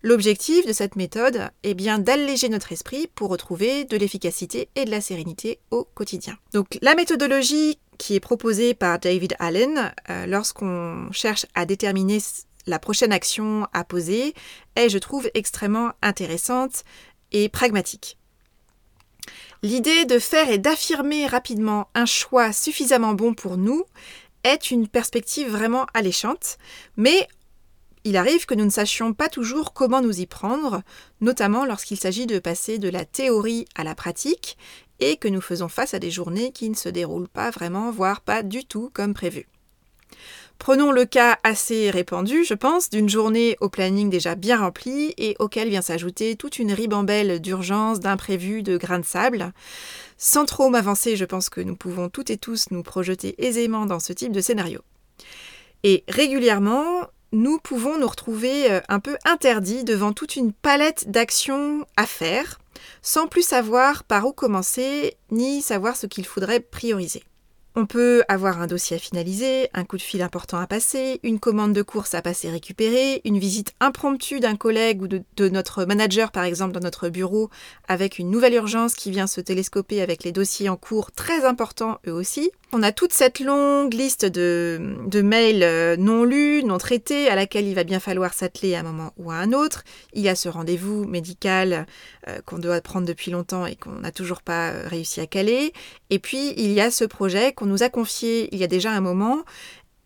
L'objectif 0.01 0.65
de 0.65 0.73
cette 0.73 0.97
méthode 0.97 1.49
est 1.63 1.75
bien 1.75 1.97
d'alléger 1.97 2.49
notre 2.49 2.73
esprit 2.73 3.07
pour 3.15 3.29
retrouver 3.29 3.85
de 3.85 3.95
l'efficacité 3.95 4.67
et 4.75 4.83
de 4.83 4.91
la 4.91 4.99
sérénité 4.99 5.59
au 5.71 5.85
quotidien. 5.85 6.37
Donc 6.51 6.77
la 6.81 6.93
méthodologie 6.93 7.79
qui 8.03 8.15
est 8.15 8.19
proposée 8.19 8.73
par 8.73 8.99
David 8.99 9.33
Allen 9.39 9.93
euh, 10.09 10.25
lorsqu'on 10.25 11.09
cherche 11.13 11.45
à 11.55 11.65
déterminer 11.65 12.17
la 12.67 12.77
prochaine 12.77 13.13
action 13.13 13.65
à 13.71 13.85
poser 13.85 14.33
est, 14.75 14.89
je 14.89 14.97
trouve, 14.97 15.29
extrêmement 15.35 15.93
intéressante 16.01 16.83
et 17.31 17.47
pragmatique. 17.47 18.17
L'idée 19.61 20.03
de 20.03 20.19
faire 20.19 20.49
et 20.49 20.57
d'affirmer 20.57 21.27
rapidement 21.27 21.87
un 21.95 22.05
choix 22.05 22.51
suffisamment 22.51 23.13
bon 23.13 23.33
pour 23.33 23.55
nous 23.55 23.85
est 24.43 24.69
une 24.69 24.89
perspective 24.89 25.49
vraiment 25.49 25.85
alléchante, 25.93 26.57
mais 26.97 27.29
il 28.03 28.17
arrive 28.17 28.45
que 28.45 28.53
nous 28.53 28.65
ne 28.65 28.69
sachions 28.69 29.13
pas 29.13 29.29
toujours 29.29 29.71
comment 29.71 30.01
nous 30.01 30.19
y 30.19 30.25
prendre, 30.25 30.81
notamment 31.21 31.63
lorsqu'il 31.63 31.97
s'agit 31.97 32.27
de 32.27 32.39
passer 32.39 32.79
de 32.79 32.89
la 32.89 33.05
théorie 33.05 33.65
à 33.75 33.85
la 33.85 33.95
pratique 33.95 34.57
et 35.03 35.17
que 35.17 35.27
nous 35.27 35.41
faisons 35.41 35.67
face 35.67 35.93
à 35.93 35.99
des 35.99 36.11
journées 36.11 36.51
qui 36.51 36.69
ne 36.69 36.75
se 36.75 36.89
déroulent 36.89 37.27
pas 37.27 37.49
vraiment, 37.49 37.91
voire 37.91 38.21
pas 38.21 38.43
du 38.43 38.65
tout 38.65 38.89
comme 38.93 39.13
prévu. 39.13 39.47
Prenons 40.59 40.91
le 40.91 41.03
cas 41.03 41.39
assez 41.43 41.89
répandu, 41.89 42.45
je 42.45 42.53
pense, 42.53 42.89
d'une 42.89 43.09
journée 43.09 43.57
au 43.59 43.67
planning 43.67 44.09
déjà 44.09 44.35
bien 44.35 44.59
rempli 44.59 45.13
et 45.17 45.35
auquel 45.39 45.67
vient 45.67 45.81
s'ajouter 45.81 46.37
toute 46.37 46.57
une 46.57 46.71
ribambelle 46.71 47.41
d'urgences, 47.41 47.99
d'imprévus, 47.99 48.63
de 48.63 48.77
grains 48.77 48.99
de 48.99 49.05
sable. 49.05 49.51
Sans 50.17 50.45
trop 50.45 50.69
m'avancer, 50.69 51.17
je 51.17 51.25
pense 51.25 51.49
que 51.49 51.59
nous 51.59 51.75
pouvons 51.75 52.07
toutes 52.07 52.29
et 52.29 52.37
tous 52.37 52.71
nous 52.71 52.83
projeter 52.83 53.35
aisément 53.45 53.85
dans 53.85 53.99
ce 53.99 54.13
type 54.13 54.31
de 54.31 54.39
scénario. 54.39 54.79
Et 55.83 56.05
régulièrement, 56.07 57.07
nous 57.33 57.57
pouvons 57.57 57.97
nous 57.97 58.07
retrouver 58.07 58.71
euh, 58.71 58.79
un 58.87 58.99
peu 58.99 59.17
interdits 59.25 59.83
devant 59.83 60.13
toute 60.13 60.35
une 60.35 60.53
palette 60.53 61.09
d'actions 61.09 61.85
à 61.97 62.05
faire, 62.05 62.59
sans 63.01 63.27
plus 63.27 63.41
savoir 63.41 64.03
par 64.03 64.25
où 64.25 64.31
commencer, 64.31 65.17
ni 65.31 65.61
savoir 65.61 65.97
ce 65.97 66.05
qu'il 66.05 66.25
faudrait 66.25 66.59
prioriser. 66.61 67.23
On 67.75 67.87
peut 67.87 68.23
avoir 68.27 68.61
un 68.61 68.67
dossier 68.67 68.97
à 68.97 68.99
finaliser, 68.99 69.67
un 69.73 69.83
coup 69.83 69.97
de 69.97 70.03
fil 70.03 70.21
important 70.21 70.59
à 70.59 70.67
passer, 70.67 71.19
une 71.23 71.39
commande 71.39 71.73
de 71.73 71.81
course 71.81 72.13
à 72.13 72.21
passer 72.21 72.51
récupérer, 72.51 73.21
une 73.25 73.39
visite 73.39 73.73
impromptue 73.79 74.39
d'un 74.39 74.55
collègue 74.55 75.01
ou 75.01 75.07
de, 75.07 75.49
notre 75.49 75.83
manager 75.85 76.31
par 76.31 76.43
exemple 76.43 76.73
dans 76.73 76.81
notre 76.81 77.09
bureau 77.09 77.49
avec 77.87 78.19
une 78.19 78.29
nouvelle 78.29 78.53
urgence 78.53 78.93
qui 78.93 79.09
vient 79.09 79.25
se 79.25 79.41
télescoper 79.41 80.03
avec 80.03 80.23
les 80.23 80.31
dossiers 80.31 80.69
en 80.69 80.77
cours 80.77 81.11
très 81.11 81.45
importants 81.45 81.97
eux 82.07 82.13
aussi. 82.13 82.51
On 82.75 82.81
a 82.81 82.91
toute 82.91 83.13
cette 83.13 83.39
longue 83.39 83.93
liste 83.93 84.25
de, 84.25 85.21
mails 85.21 85.61
euh, 85.61 85.95
non 85.95 86.23
lus, 86.23 86.63
non 86.63 86.79
traités, 86.79 87.29
à 87.29 87.35
laquelle 87.35 87.67
il 87.67 87.75
va 87.75 87.83
bien 87.83 87.99
falloir 87.99 88.33
s'atteler 88.33 88.73
à 88.73 88.79
un 88.79 88.83
moment 88.83 89.13
ou 89.17 89.29
à 89.29 89.35
un 89.35 89.53
autre. 89.53 89.83
Il 90.13 90.23
y 90.23 90.27
a 90.27 90.33
ce 90.33 90.49
rendez-vous 90.49 91.05
médical 91.05 91.85
euh, 92.27 92.41
qu'on 92.47 92.57
doit 92.57 92.81
prendre 92.81 93.05
depuis 93.05 93.29
longtemps 93.29 93.67
et 93.67 93.75
qu'on 93.75 93.99
n'a 93.99 94.11
toujours 94.11 94.41
pas 94.41 94.71
euh, 94.71 94.87
réussi 94.87 95.21
à 95.21 95.27
caler. 95.27 95.71
Et 96.09 96.17
puis, 96.17 96.55
il 96.57 96.71
y 96.71 96.81
a 96.81 96.89
ce 96.89 97.05
projet 97.05 97.53
qu'on 97.53 97.67
nous 97.67 97.83
a 97.83 97.89
confié 97.89 98.49
il 98.51 98.57
y 98.57 98.63
a 98.63 98.67
déjà 98.67 98.89
un 98.89 99.01
moment 99.01 99.43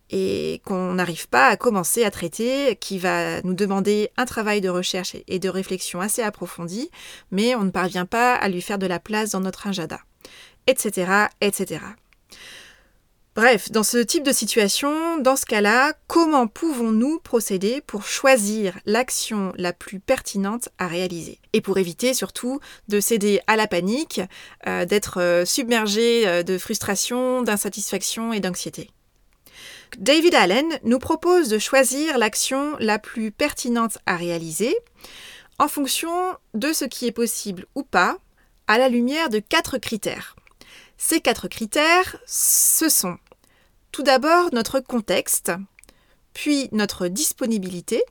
et 0.10 0.62
qu'on 0.66 0.96
n'arrive 0.96 1.30
pas 1.30 1.48
à 1.48 1.56
commencer 1.56 2.04
à 2.04 2.12
traiter, 2.12 2.76
qui 2.76 3.00
va 3.00 3.42
nous 3.44 3.54
demander 3.54 4.10
un 4.18 4.26
travail 4.26 4.60
de 4.60 4.70
recherche 4.70 5.16
et 5.28 5.40
de 5.40 5.48
réflexion 5.48 6.02
assez 6.02 6.22
approfondi, 6.22 6.92
mais 7.32 7.56
on 7.56 7.64
ne 7.64 7.72
parvient 7.72 8.06
pas 8.06 8.36
à 8.36 8.50
lui 8.50 8.62
faire 8.62 8.78
de 8.78 8.88
la 8.88 9.00
place 9.00 9.32
dans 9.32 9.42
notre 9.42 9.68
agenda, 9.68 10.02
etc., 10.68 11.28
etc. 11.40 11.80
Bref, 13.38 13.70
dans 13.70 13.84
ce 13.84 14.00
type 14.00 14.24
de 14.24 14.32
situation, 14.32 15.20
dans 15.20 15.36
ce 15.36 15.46
cas-là, 15.46 15.94
comment 16.08 16.48
pouvons-nous 16.48 17.20
procéder 17.20 17.82
pour 17.86 18.04
choisir 18.04 18.80
l'action 18.88 19.54
la 19.58 19.74
plus 19.74 20.00
pertinente 20.00 20.70
à 20.80 20.88
réaliser 20.88 21.40
Et 21.54 21.62
pour 21.62 21.78
éviter 21.78 22.16
surtout 22.16 22.60
de 22.88 23.00
céder 23.00 23.40
à 23.46 23.56
la 23.56 23.68
panique, 23.68 24.22
euh, 24.66 24.86
d'être 24.86 25.22
euh, 25.22 25.46
submergé 25.46 26.28
euh, 26.28 26.42
de 26.42 26.58
frustration, 26.58 27.44
d'insatisfaction 27.44 28.34
et 28.34 28.40
d'anxiété? 28.40 28.90
David 30.00 30.34
Allen 30.34 30.80
nous 30.82 30.98
propose 30.98 31.48
de 31.48 31.60
choisir 31.60 32.18
l'action 32.18 32.76
la 32.80 32.98
plus 32.98 33.30
pertinente 33.30 34.00
à 34.08 34.16
réaliser 34.16 34.76
en 35.60 35.68
fonction 35.68 36.10
de 36.56 36.74
ce 36.74 36.86
qui 36.86 37.06
est 37.06 37.12
possible 37.12 37.68
ou 37.76 37.84
pas 37.84 38.18
à 38.66 38.80
la 38.80 38.90
lumière 38.90 39.30
de 39.30 39.38
quatre 39.38 39.78
critères. 39.78 40.36
Ces 40.98 41.22
quatre 41.22 41.48
critères, 41.48 42.18
ce 42.26 42.90
sont 42.90 43.20
tout 43.98 44.04
d'abord 44.04 44.54
notre 44.54 44.80
contexte, 44.80 45.52
puis 46.32 46.70
notre 46.72 47.08
disponibilité, 47.08 48.04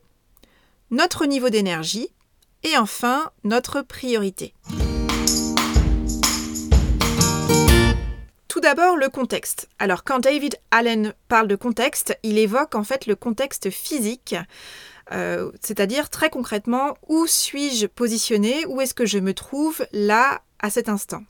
notre 0.90 1.26
niveau 1.26 1.48
d'énergie 1.48 2.08
et 2.64 2.76
enfin 2.76 3.30
notre 3.44 3.82
priorité. 3.82 4.52
Tout 8.48 8.58
d'abord 8.58 8.96
le 8.96 9.08
contexte. 9.08 9.68
Alors 9.78 10.02
quand 10.02 10.18
David 10.18 10.56
Allen 10.72 11.14
parle 11.28 11.46
de 11.46 11.54
contexte, 11.54 12.18
il 12.24 12.36
évoque 12.36 12.74
en 12.74 12.82
fait 12.82 13.06
le 13.06 13.14
contexte 13.14 13.70
physique, 13.70 14.34
euh, 15.12 15.52
c'est-à-dire 15.60 16.10
très 16.10 16.30
concrètement 16.30 16.98
où 17.06 17.28
suis-je 17.28 17.86
positionné, 17.86 18.66
où 18.66 18.80
est-ce 18.80 18.92
que 18.92 19.06
je 19.06 19.20
me 19.20 19.34
trouve 19.34 19.86
là 19.92 20.42
à 20.58 20.68
cet 20.68 20.88
instant. 20.88 21.22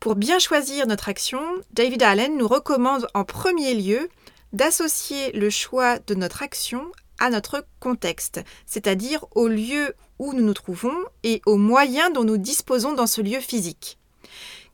Pour 0.00 0.14
bien 0.14 0.38
choisir 0.38 0.86
notre 0.86 1.08
action, 1.08 1.40
David 1.72 2.04
Allen 2.04 2.36
nous 2.36 2.46
recommande 2.46 3.08
en 3.14 3.24
premier 3.24 3.74
lieu 3.74 4.08
d'associer 4.52 5.32
le 5.32 5.50
choix 5.50 5.98
de 5.98 6.14
notre 6.14 6.42
action 6.42 6.92
à 7.18 7.30
notre 7.30 7.66
contexte, 7.80 8.40
c'est-à-dire 8.64 9.24
au 9.34 9.48
lieu 9.48 9.94
où 10.20 10.34
nous 10.34 10.44
nous 10.44 10.54
trouvons 10.54 10.94
et 11.24 11.42
aux 11.46 11.56
moyens 11.56 12.12
dont 12.12 12.22
nous 12.22 12.38
disposons 12.38 12.92
dans 12.92 13.08
ce 13.08 13.20
lieu 13.20 13.40
physique. 13.40 13.98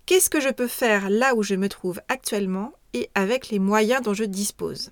Qu'est-ce 0.04 0.28
que 0.28 0.40
je 0.40 0.50
peux 0.50 0.68
faire 0.68 1.08
là 1.08 1.34
où 1.34 1.42
je 1.42 1.54
me 1.54 1.70
trouve 1.70 2.02
actuellement 2.08 2.74
et 2.92 3.08
avec 3.14 3.48
les 3.48 3.58
moyens 3.58 4.02
dont 4.02 4.12
je 4.12 4.24
dispose? 4.24 4.90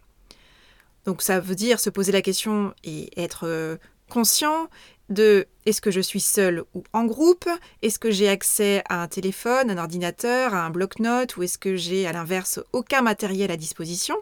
Donc 1.05 1.21
ça 1.21 1.41
veut 1.41 1.55
dire 1.55 1.79
se 1.79 1.91
poser 1.91 2.13
la 2.13 2.23
question 2.23 2.73
et 2.85 3.11
être 3.21 3.47
euh, 3.47 3.77
conscient 4.09 4.69
de 5.13 5.47
est-ce 5.67 5.81
que 5.81 5.91
je 5.91 6.01
suis 6.01 6.21
seul 6.21 6.65
ou 6.75 6.83
en 6.93 7.05
groupe? 7.05 7.49
Est-ce 7.83 7.99
que 7.99 8.11
j'ai 8.11 8.29
accès 8.29 8.83
à 8.89 9.03
un 9.03 9.09
téléphone, 9.09 9.71
un 9.71 9.79
ordinateur, 9.79 10.55
à 10.55 10.65
un 10.65 10.71
bloc-notes 10.71 11.37
ou 11.37 11.43
est-ce 11.43 11.59
que 11.59 11.77
j'ai 11.77 12.07
à 12.07 12.13
l'inverse 12.13 12.61
aucun 12.73 13.03
matériel 13.03 13.51
à 13.51 13.57
disposition? 13.57 14.17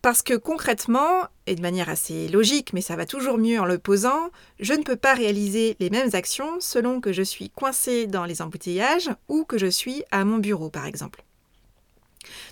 Parce 0.00 0.22
que 0.22 0.34
concrètement, 0.34 1.26
et 1.46 1.56
de 1.56 1.60
manière 1.60 1.88
assez 1.88 2.28
logique, 2.28 2.72
mais 2.72 2.80
ça 2.80 2.94
va 2.94 3.04
toujours 3.04 3.36
mieux 3.36 3.60
en 3.60 3.64
le 3.64 3.78
posant, 3.78 4.30
je 4.60 4.72
ne 4.72 4.84
peux 4.84 4.96
pas 4.96 5.12
réaliser 5.12 5.76
les 5.80 5.90
mêmes 5.90 6.10
actions 6.12 6.60
selon 6.60 7.00
que 7.00 7.12
je 7.12 7.22
suis 7.22 7.50
coincé 7.50 8.06
dans 8.06 8.24
les 8.24 8.40
embouteillages 8.40 9.10
ou 9.28 9.44
que 9.44 9.58
je 9.58 9.66
suis 9.66 10.04
à 10.12 10.24
mon 10.24 10.38
bureau 10.38 10.70
par 10.70 10.86
exemple. 10.86 11.24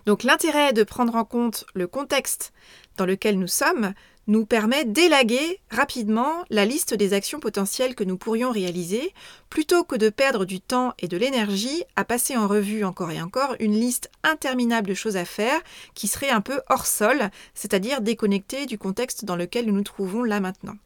Donc 0.06 0.22
l'intérêt 0.22 0.72
de 0.72 0.82
prendre 0.82 1.14
en 1.14 1.24
compte 1.24 1.64
le 1.74 1.86
contexte 1.86 2.52
dans 2.96 3.06
lequel 3.06 3.38
nous 3.38 3.48
sommes 3.48 3.92
nous 4.26 4.44
permet 4.44 4.84
d'élaguer 4.84 5.60
rapidement 5.70 6.44
la 6.50 6.64
liste 6.64 6.94
des 6.94 7.12
actions 7.12 7.40
potentielles 7.40 7.94
que 7.94 8.04
nous 8.04 8.16
pourrions 8.16 8.50
réaliser, 8.50 9.12
plutôt 9.50 9.84
que 9.84 9.96
de 9.96 10.08
perdre 10.08 10.44
du 10.44 10.60
temps 10.60 10.94
et 10.98 11.08
de 11.08 11.16
l'énergie 11.16 11.84
à 11.94 12.04
passer 12.04 12.36
en 12.36 12.48
revue 12.48 12.84
encore 12.84 13.10
et 13.10 13.22
encore 13.22 13.54
une 13.60 13.78
liste 13.78 14.10
interminable 14.22 14.88
de 14.88 14.94
choses 14.94 15.16
à 15.16 15.24
faire 15.24 15.60
qui 15.94 16.08
serait 16.08 16.30
un 16.30 16.40
peu 16.40 16.60
hors 16.68 16.86
sol, 16.86 17.30
c'est-à-dire 17.54 18.00
déconnectée 18.00 18.66
du 18.66 18.78
contexte 18.78 19.24
dans 19.24 19.36
lequel 19.36 19.66
nous 19.66 19.74
nous 19.74 19.82
trouvons 19.82 20.24
là 20.24 20.40
maintenant. 20.40 20.76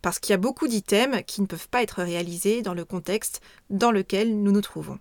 Parce 0.00 0.18
qu'il 0.18 0.30
y 0.32 0.34
a 0.34 0.38
beaucoup 0.38 0.68
d'items 0.68 1.22
qui 1.26 1.42
ne 1.42 1.46
peuvent 1.46 1.68
pas 1.68 1.82
être 1.82 2.02
réalisés 2.02 2.62
dans 2.62 2.74
le 2.74 2.84
contexte 2.84 3.40
dans 3.70 3.90
lequel 3.90 4.40
nous 4.42 4.52
nous 4.52 4.60
trouvons. 4.60 4.98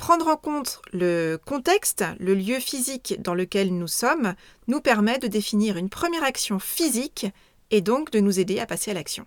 Prendre 0.00 0.28
en 0.28 0.36
compte 0.38 0.80
le 0.94 1.36
contexte, 1.36 2.04
le 2.18 2.34
lieu 2.34 2.58
physique 2.58 3.16
dans 3.20 3.34
lequel 3.34 3.76
nous 3.76 3.86
sommes, 3.86 4.34
nous 4.66 4.80
permet 4.80 5.18
de 5.18 5.28
définir 5.28 5.76
une 5.76 5.90
première 5.90 6.24
action 6.24 6.58
physique 6.58 7.26
et 7.70 7.82
donc 7.82 8.10
de 8.10 8.18
nous 8.18 8.40
aider 8.40 8.60
à 8.60 8.66
passer 8.66 8.92
à 8.92 8.94
l'action. 8.94 9.26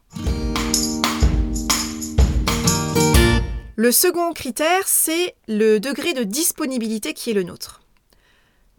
Le 3.76 3.92
second 3.92 4.34
critère, 4.34 4.88
c'est 4.88 5.36
le 5.48 5.80
degré 5.80 6.14
de 6.14 6.24
disponibilité 6.24 7.14
qui 7.14 7.30
est 7.30 7.36
le 7.36 7.44
nôtre. 7.44 7.82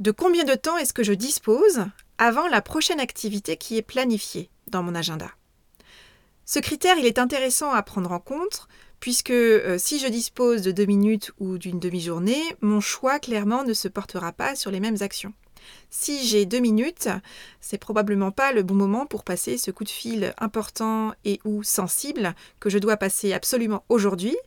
De 0.00 0.10
combien 0.10 0.42
de 0.42 0.54
temps 0.54 0.76
est-ce 0.76 0.92
que 0.92 1.04
je 1.04 1.12
dispose 1.12 1.86
avant 2.18 2.48
la 2.48 2.60
prochaine 2.60 2.98
activité 2.98 3.56
qui 3.56 3.78
est 3.78 3.82
planifiée 3.82 4.50
dans 4.66 4.82
mon 4.82 4.96
agenda? 4.96 5.30
Ce 6.44 6.58
critère, 6.58 6.98
il 6.98 7.06
est 7.06 7.20
intéressant 7.20 7.70
à 7.70 7.84
prendre 7.84 8.10
en 8.10 8.18
compte 8.18 8.66
puisque 9.04 9.28
euh, 9.32 9.76
si 9.76 9.98
je 9.98 10.08
dispose 10.08 10.62
de 10.62 10.70
deux 10.70 10.86
minutes 10.86 11.30
ou 11.38 11.58
d'une 11.58 11.78
demi-journée, 11.78 12.42
mon 12.62 12.80
choix 12.80 13.18
clairement 13.18 13.62
ne 13.62 13.74
se 13.74 13.86
portera 13.86 14.32
pas 14.32 14.56
sur 14.56 14.70
les 14.70 14.80
mêmes 14.80 14.96
actions. 15.02 15.34
Si 15.90 16.26
j'ai 16.26 16.46
deux 16.46 16.58
minutes, 16.58 17.10
c'est 17.60 17.76
probablement 17.76 18.30
pas 18.30 18.52
le 18.52 18.62
bon 18.62 18.72
moment 18.72 19.04
pour 19.04 19.22
passer 19.22 19.58
ce 19.58 19.70
coup 19.70 19.84
de 19.84 19.90
fil 19.90 20.32
important 20.38 21.12
et 21.26 21.38
ou 21.44 21.62
sensible 21.62 22.34
que 22.60 22.70
je 22.70 22.78
dois 22.78 22.96
passer 22.96 23.34
absolument 23.34 23.84
aujourd'hui, 23.90 24.38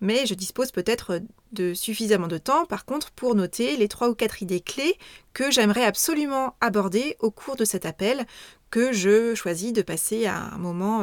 mais 0.00 0.24
je 0.24 0.32
dispose 0.32 0.72
peut-être 0.72 1.20
de 1.52 1.74
suffisamment 1.74 2.28
de 2.28 2.38
temps, 2.38 2.64
par 2.64 2.86
contre, 2.86 3.10
pour 3.10 3.34
noter 3.34 3.76
les 3.76 3.88
trois 3.88 4.08
ou 4.08 4.14
quatre 4.14 4.42
idées 4.42 4.60
clés 4.60 4.96
que 5.34 5.50
j'aimerais 5.50 5.84
absolument 5.84 6.54
aborder 6.62 7.16
au 7.20 7.30
cours 7.30 7.56
de 7.56 7.66
cet 7.66 7.84
appel, 7.84 8.24
que 8.70 8.94
je 8.94 9.34
choisis 9.34 9.74
de 9.74 9.82
passer 9.82 10.24
à 10.24 10.38
un 10.38 10.58
moment 10.58 11.02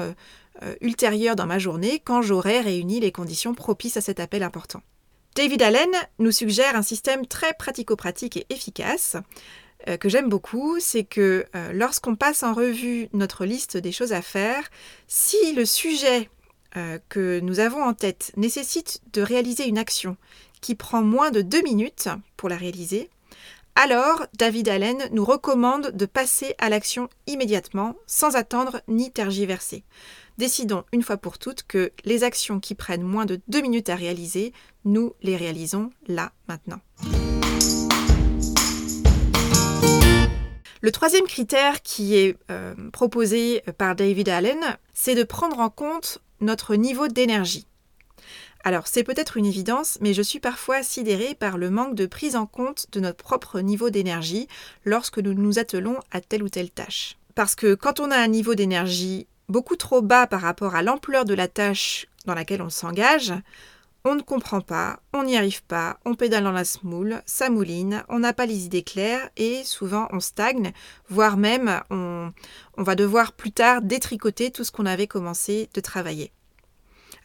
euh, 0.61 0.63
euh, 0.63 0.75
ultérieur 0.81 1.35
dans 1.35 1.45
ma 1.45 1.59
journée 1.59 2.01
quand 2.03 2.21
j'aurai 2.21 2.61
réuni 2.61 2.99
les 2.99 3.11
conditions 3.11 3.53
propices 3.53 3.97
à 3.97 4.01
cet 4.01 4.19
appel 4.19 4.43
important. 4.43 4.81
David 5.35 5.61
Allen 5.61 5.89
nous 6.19 6.31
suggère 6.31 6.75
un 6.75 6.83
système 6.83 7.25
très 7.25 7.53
pratico-pratique 7.53 8.37
et 8.37 8.45
efficace 8.49 9.17
euh, 9.87 9.97
que 9.97 10.09
j'aime 10.09 10.29
beaucoup, 10.29 10.79
c'est 10.79 11.03
que 11.03 11.45
lorsqu'on 11.73 12.15
passe 12.15 12.43
en 12.43 12.53
revue 12.53 13.09
notre 13.13 13.45
liste 13.45 13.77
des 13.77 13.91
choses 13.91 14.13
à 14.13 14.21
faire, 14.21 14.69
si 15.07 15.53
le 15.53 15.65
sujet 15.65 16.29
euh, 16.75 16.97
que 17.07 17.39
nous 17.41 17.59
avons 17.59 17.83
en 17.83 17.93
tête 17.93 18.31
nécessite 18.35 19.01
de 19.13 19.21
réaliser 19.21 19.67
une 19.67 19.77
action 19.77 20.17
qui 20.59 20.73
prend 20.73 21.03
moins 21.03 21.29
de 21.29 21.41
deux 21.43 21.61
minutes 21.61 22.09
pour 22.35 22.49
la 22.49 22.57
réaliser, 22.57 23.11
alors 23.75 24.25
David 24.39 24.69
Allen 24.69 24.97
nous 25.11 25.23
recommande 25.23 25.91
de 25.91 26.05
passer 26.07 26.55
à 26.57 26.69
l'action 26.69 27.09
immédiatement, 27.27 27.95
sans 28.07 28.35
attendre 28.35 28.81
ni 28.87 29.11
tergiverser. 29.11 29.83
Décidons 30.37 30.83
une 30.91 31.03
fois 31.03 31.17
pour 31.17 31.37
toutes 31.37 31.63
que 31.63 31.91
les 32.05 32.23
actions 32.23 32.59
qui 32.59 32.73
prennent 32.73 33.03
moins 33.03 33.25
de 33.25 33.39
deux 33.47 33.61
minutes 33.61 33.89
à 33.89 33.95
réaliser, 33.95 34.51
nous 34.83 35.13
les 35.21 35.37
réalisons 35.37 35.91
là, 36.07 36.31
maintenant. 36.47 36.79
Le 40.81 40.91
troisième 40.91 41.25
critère 41.25 41.81
qui 41.81 42.15
est 42.15 42.35
euh, 42.49 42.73
proposé 42.91 43.61
par 43.77 43.95
David 43.95 44.27
Allen, 44.27 44.59
c'est 44.93 45.15
de 45.15 45.23
prendre 45.23 45.59
en 45.59 45.69
compte 45.69 46.19
notre 46.41 46.75
niveau 46.75 47.07
d'énergie. 47.07 47.67
Alors 48.65 48.87
c'est 48.87 49.03
peut-être 49.03 49.37
une 49.37 49.45
évidence, 49.45 49.97
mais 50.01 50.13
je 50.13 50.21
suis 50.21 50.39
parfois 50.39 50.83
sidérée 50.83 51.35
par 51.35 51.57
le 51.57 51.69
manque 51.69 51.95
de 51.95 52.05
prise 52.05 52.35
en 52.35 52.47
compte 52.47 52.87
de 52.91 52.99
notre 52.99 53.23
propre 53.23 53.59
niveau 53.59 53.91
d'énergie 53.91 54.47
lorsque 54.83 55.19
nous 55.19 55.33
nous 55.33 55.59
attelons 55.59 55.99
à 56.11 56.21
telle 56.21 56.43
ou 56.43 56.49
telle 56.49 56.71
tâche. 56.71 57.17
Parce 57.35 57.55
que 57.55 57.75
quand 57.75 57.99
on 57.99 58.11
a 58.11 58.17
un 58.17 58.27
niveau 58.27 58.55
d'énergie 58.55 59.27
beaucoup 59.49 59.75
trop 59.75 60.01
bas 60.01 60.27
par 60.27 60.41
rapport 60.41 60.75
à 60.75 60.81
l'ampleur 60.81 61.25
de 61.25 61.33
la 61.33 61.47
tâche 61.47 62.07
dans 62.25 62.33
laquelle 62.33 62.61
on 62.61 62.69
s'engage, 62.69 63.33
on 64.05 64.15
ne 64.15 64.21
comprend 64.21 64.59
pas, 64.59 64.99
on 65.13 65.23
n'y 65.23 65.37
arrive 65.37 65.63
pas, 65.63 65.97
on 66.05 66.15
pédale 66.15 66.43
dans 66.43 66.51
la 66.51 66.65
smoule, 66.65 67.21
ça 67.25 67.49
mouline, 67.49 68.03
on 68.09 68.19
n'a 68.19 68.33
pas 68.33 68.45
les 68.45 68.65
idées 68.65 68.83
claires 68.83 69.29
et 69.37 69.63
souvent 69.63 70.07
on 70.11 70.19
stagne, 70.19 70.73
voire 71.07 71.37
même 71.37 71.81
on, 71.89 72.31
va 72.75 72.95
devoir 72.95 73.31
plus 73.31 73.51
tard 73.51 73.81
détricoter 73.81 74.51
tout 74.51 74.65
ce 74.65 74.71
qu'on 74.71 74.85
avait 74.85 75.07
commencé 75.07 75.69
de 75.73 75.79
travailler. 75.79 76.33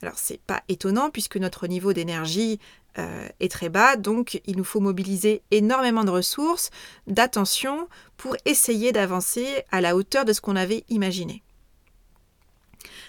Alors 0.03 0.15
c'est 0.17 0.41
pas 0.41 0.63
étonnant 0.69 1.11
puisque 1.11 1.37
notre 1.37 1.67
niveau 1.67 1.93
d'énergie 1.93 2.61
euh, 2.99 3.29
est 3.41 3.51
très 3.51 3.69
bas, 3.69 3.97
donc 3.97 4.41
il 4.47 4.57
nous 4.57 4.65
faut 4.65 4.81
mobiliser 4.81 5.43
énormément 5.51 6.05
de 6.05 6.11
ressources, 6.11 6.71
d'attention 7.09 7.89
pour 8.17 8.37
essayer 8.45 8.93
d'avancer 8.93 9.65
à 9.73 9.81
la 9.81 9.97
hauteur 9.97 10.25
de 10.25 10.33
ce 10.33 10.41
qu'on 10.41 10.55
avait 10.55 10.85
imaginé. 10.89 11.43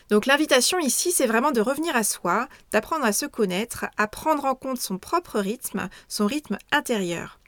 Donc 0.09 0.25
l'invitation 0.25 0.79
ici, 0.79 1.11
c'est 1.11 1.27
vraiment 1.27 1.51
de 1.51 1.61
revenir 1.61 1.95
à 1.95 2.03
soi, 2.03 2.47
d'apprendre 2.71 3.05
à 3.05 3.13
se 3.13 3.25
connaître, 3.25 3.85
à 3.97 4.07
prendre 4.07 4.45
en 4.45 4.55
compte 4.55 4.79
son 4.79 4.97
propre 4.97 5.39
rythme, 5.39 5.89
son 6.07 6.25
rythme 6.25 6.57
intérieur. 6.71 7.39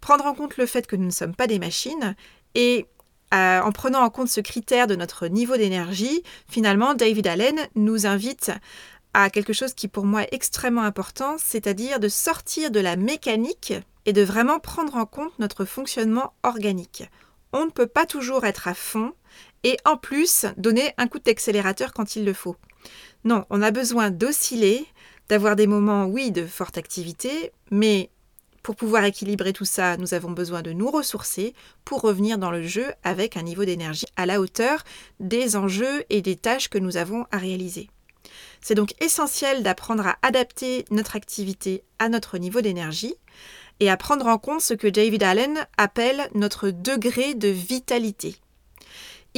Prendre 0.00 0.26
en 0.26 0.34
compte 0.34 0.56
le 0.56 0.66
fait 0.66 0.86
que 0.86 0.96
nous 0.96 1.06
ne 1.06 1.10
sommes 1.10 1.34
pas 1.34 1.46
des 1.46 1.58
machines 1.58 2.14
et 2.54 2.86
euh, 3.34 3.60
en 3.60 3.72
prenant 3.72 4.02
en 4.02 4.10
compte 4.10 4.28
ce 4.28 4.40
critère 4.40 4.86
de 4.86 4.94
notre 4.94 5.26
niveau 5.26 5.56
d'énergie, 5.56 6.22
finalement, 6.48 6.94
David 6.94 7.26
Allen 7.26 7.58
nous 7.74 8.06
invite 8.06 8.52
à 9.14 9.30
quelque 9.30 9.52
chose 9.52 9.74
qui 9.74 9.88
pour 9.88 10.04
moi 10.04 10.22
est 10.22 10.32
extrêmement 10.32 10.82
important, 10.82 11.36
c'est-à-dire 11.38 11.98
de 11.98 12.08
sortir 12.08 12.70
de 12.70 12.80
la 12.80 12.96
mécanique 12.96 13.72
et 14.04 14.12
de 14.12 14.22
vraiment 14.22 14.60
prendre 14.60 14.94
en 14.94 15.06
compte 15.06 15.36
notre 15.38 15.64
fonctionnement 15.64 16.34
organique. 16.44 17.04
On 17.52 17.64
ne 17.64 17.70
peut 17.70 17.86
pas 17.86 18.06
toujours 18.06 18.44
être 18.44 18.68
à 18.68 18.74
fond, 18.74 19.14
et 19.66 19.78
en 19.84 19.96
plus 19.96 20.46
donner 20.56 20.92
un 20.96 21.08
coup 21.08 21.18
d'accélérateur 21.18 21.92
quand 21.92 22.14
il 22.14 22.24
le 22.24 22.32
faut. 22.32 22.54
Non, 23.24 23.44
on 23.50 23.62
a 23.62 23.72
besoin 23.72 24.12
d'osciller, 24.12 24.86
d'avoir 25.28 25.56
des 25.56 25.66
moments, 25.66 26.06
oui, 26.06 26.30
de 26.30 26.46
forte 26.46 26.78
activité, 26.78 27.50
mais 27.72 28.10
pour 28.62 28.76
pouvoir 28.76 29.04
équilibrer 29.04 29.52
tout 29.52 29.64
ça, 29.64 29.96
nous 29.96 30.14
avons 30.14 30.30
besoin 30.30 30.62
de 30.62 30.72
nous 30.72 30.88
ressourcer 30.88 31.52
pour 31.84 32.00
revenir 32.00 32.38
dans 32.38 32.52
le 32.52 32.62
jeu 32.62 32.86
avec 33.02 33.36
un 33.36 33.42
niveau 33.42 33.64
d'énergie 33.64 34.06
à 34.14 34.24
la 34.24 34.40
hauteur 34.40 34.84
des 35.18 35.56
enjeux 35.56 36.04
et 36.10 36.22
des 36.22 36.36
tâches 36.36 36.68
que 36.68 36.78
nous 36.78 36.96
avons 36.96 37.26
à 37.32 37.38
réaliser. 37.38 37.90
C'est 38.60 38.76
donc 38.76 38.94
essentiel 39.02 39.64
d'apprendre 39.64 40.06
à 40.06 40.16
adapter 40.22 40.84
notre 40.92 41.16
activité 41.16 41.82
à 41.98 42.08
notre 42.08 42.38
niveau 42.38 42.60
d'énergie 42.60 43.16
et 43.80 43.90
à 43.90 43.96
prendre 43.96 44.28
en 44.28 44.38
compte 44.38 44.60
ce 44.60 44.74
que 44.74 44.86
David 44.86 45.24
Allen 45.24 45.66
appelle 45.76 46.30
notre 46.34 46.70
degré 46.70 47.34
de 47.34 47.48
vitalité. 47.48 48.36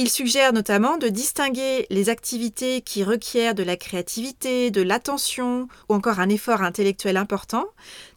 Il 0.01 0.09
suggère 0.09 0.53
notamment 0.53 0.95
de 0.95 1.09
distinguer 1.09 1.85
les 1.89 2.07
activités 2.07 2.79
qui 2.79 3.03
requièrent 3.03 3.53
de 3.53 3.63
la 3.63 3.75
créativité, 3.75 4.71
de 4.71 4.81
l'attention 4.81 5.67
ou 5.89 5.93
encore 5.93 6.21
un 6.21 6.29
effort 6.29 6.61
intellectuel 6.61 7.17
important, 7.17 7.65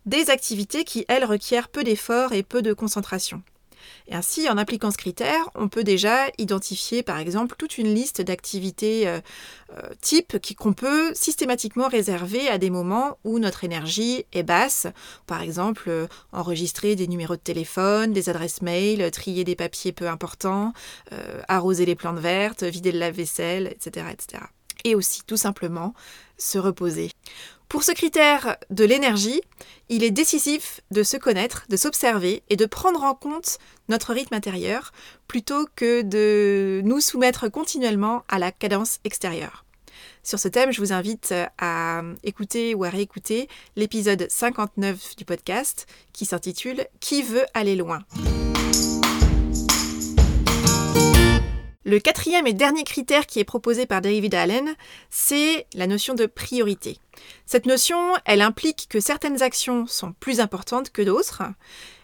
des 0.07 0.31
activités 0.31 0.85
qui, 0.85 1.05
elles, 1.09 1.25
requièrent 1.25 1.69
peu 1.69 1.83
d'efforts 1.83 2.35
et 2.35 2.45
peu 2.45 2.63
de 2.63 2.73
concentration. 2.73 3.43
Et 4.09 4.15
ainsi, 4.15 4.49
en 4.49 4.59
appliquant 4.59 4.91
ce 4.91 4.97
critère, 4.97 5.49
on 5.55 5.69
peut 5.69 5.85
déjà 5.85 6.27
identifier 6.39 7.03
par 7.03 7.19
exemple 7.19 7.57
toute 7.59 7.79
une 7.79 7.95
liste 7.95 8.21
d'activités 8.21 9.09
euh, 9.09 9.21
euh, 9.77 9.81
types 10.01 10.37
qu'on 10.57 10.73
peut 10.73 11.13
systématiquement 11.15 11.89
réserver 11.89 12.49
à 12.49 12.59
des 12.59 12.71
moments 12.71 13.19
où 13.25 13.39
notre 13.39 13.65
énergie 13.65 14.25
est 14.33 14.43
basse. 14.43 14.87
Par 15.27 15.43
exemple, 15.43 15.85
euh, 15.89 16.07
enregistrer 16.33 16.97
des 16.97 17.07
numéros 17.07 17.37
de 17.37 17.41
téléphone, 17.41 18.13
des 18.13 18.29
adresses 18.29 18.63
mail, 18.63 19.11
trier 19.11 19.45
des 19.45 19.57
papiers 19.57 19.93
peu 19.93 20.09
importants, 20.09 20.73
arroser 21.49 21.87
les 21.87 21.95
plantes 21.95 22.19
vertes, 22.19 22.63
vider 22.63 22.93
le 22.93 22.99
lave-vaisselle, 22.99 23.69
etc., 23.69 24.07
etc. 24.13 24.45
Et 24.85 24.95
aussi 24.95 25.23
tout 25.27 25.37
simplement 25.37 25.95
se 26.39 26.59
reposer. 26.59 27.11
Pour 27.73 27.85
ce 27.85 27.93
critère 27.93 28.59
de 28.69 28.85
l'énergie, 28.85 29.41
il 29.89 30.05
est 30.05 30.11
décisif 30.11 30.83
de 30.91 31.03
se 31.03 31.17
connaître, 31.17 31.65
de 31.71 31.79
s'observer 31.79 32.43
et 32.51 32.57
de 32.57 32.67
prendre 32.67 33.03
en 33.03 33.15
compte 33.15 33.57
notre 33.89 34.13
rythme 34.13 34.35
intérieur 34.35 34.93
plutôt 35.27 35.67
que 35.75 36.03
de 36.03 36.83
nous 36.85 37.01
soumettre 37.01 37.49
continuellement 37.49 38.25
à 38.29 38.39
la 38.39 38.53
cadence 38.53 38.99
extérieure. 39.05 39.65
Sur 40.23 40.39
ce 40.39 40.49
thème, 40.49 40.71
je 40.71 40.83
vous 40.83 40.93
invite 40.93 41.33
à 41.57 42.03
écouter 42.25 42.75
ou 42.75 42.85
à 42.85 42.91
réécouter 42.91 43.49
l'épisode 43.75 44.27
59 44.29 45.17
du 45.17 45.25
podcast 45.25 45.87
qui 46.13 46.27
s'intitule 46.27 46.87
Qui 47.01 47.23
veut 47.23 47.47
aller 47.55 47.75
loin? 47.75 48.01
Le 51.85 51.99
quatrième 51.99 52.47
et 52.47 52.53
dernier 52.53 52.85
critère 52.85 53.27
qui 53.27 53.41
est 53.41 53.45
proposé 53.45 53.87
par 53.87 54.01
David 54.01 54.35
Allen, 54.37 54.77
c'est 55.11 55.67
la 55.75 55.89
notion 55.89 56.15
de 56.15 56.27
priorité. 56.27 56.99
Cette 57.45 57.67
notion, 57.67 57.99
elle 58.25 58.41
implique 58.41 58.87
que 58.89 59.01
certaines 59.01 59.43
actions 59.43 59.89
sont 59.89 60.13
plus 60.13 60.39
importantes 60.39 60.91
que 60.91 61.03
d'autres. 61.03 61.43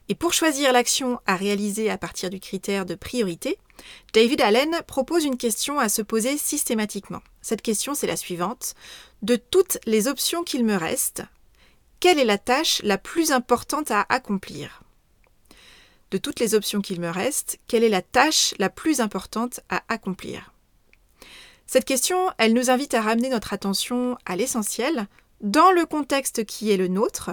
Et 0.09 0.17
pour 0.17 0.33
choisir 0.33 0.73
l'action 0.73 1.21
à 1.27 1.37
réaliser 1.37 1.91
à 1.91 1.99
partir 1.99 2.29
du 2.29 2.41
critère 2.41 2.87
de 2.87 2.97
priorité, 2.97 3.57
David 4.15 4.41
Allen 4.41 4.81
propose 4.89 5.25
une 5.25 5.37
question 5.37 5.79
à 5.79 5.89
se 5.89 6.03
poser 6.03 6.39
systématiquement. 6.39 7.23
Cette 7.41 7.63
question, 7.63 7.95
c'est 7.95 8.09
la 8.09 8.17
suivante. 8.17 8.75
De 9.23 9.37
toutes 9.37 9.79
les 9.87 10.09
options 10.09 10.43
qu'il 10.43 10.65
me 10.65 10.75
reste, 10.75 11.23
quelle 12.01 12.19
est 12.19 12.25
la 12.25 12.39
tâche 12.39 12.81
la 12.83 12.99
plus 12.99 13.31
importante 13.31 13.93
à 13.93 14.07
accomplir? 14.09 14.83
De 16.11 16.19
toutes 16.19 16.41
les 16.41 16.55
options 16.55 16.81
qu'il 16.81 17.01
me 17.01 17.11
reste, 17.11 17.59
quelle 17.67 17.85
est 17.85 17.89
la 17.89 18.03
tâche 18.03 18.55
la 18.59 18.71
plus 18.71 19.01
importante 19.01 19.61
à 19.69 19.83
accomplir? 19.89 20.53
Cette 21.67 21.85
question, 21.85 22.31
elle 22.39 22.55
nous 22.55 22.71
invite 22.71 22.95
à 22.95 23.03
ramener 23.03 23.29
notre 23.29 23.53
attention 23.53 24.17
à 24.25 24.37
l'essentiel, 24.37 25.07
dans 25.41 25.71
le 25.71 25.85
contexte 25.85 26.45
qui 26.47 26.71
est 26.71 26.79
le 26.79 26.89
nôtre, 26.89 27.31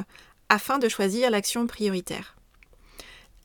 afin 0.50 0.78
de 0.78 0.90
choisir 0.90 1.32
l'action 1.32 1.66
prioritaire. 1.68 2.36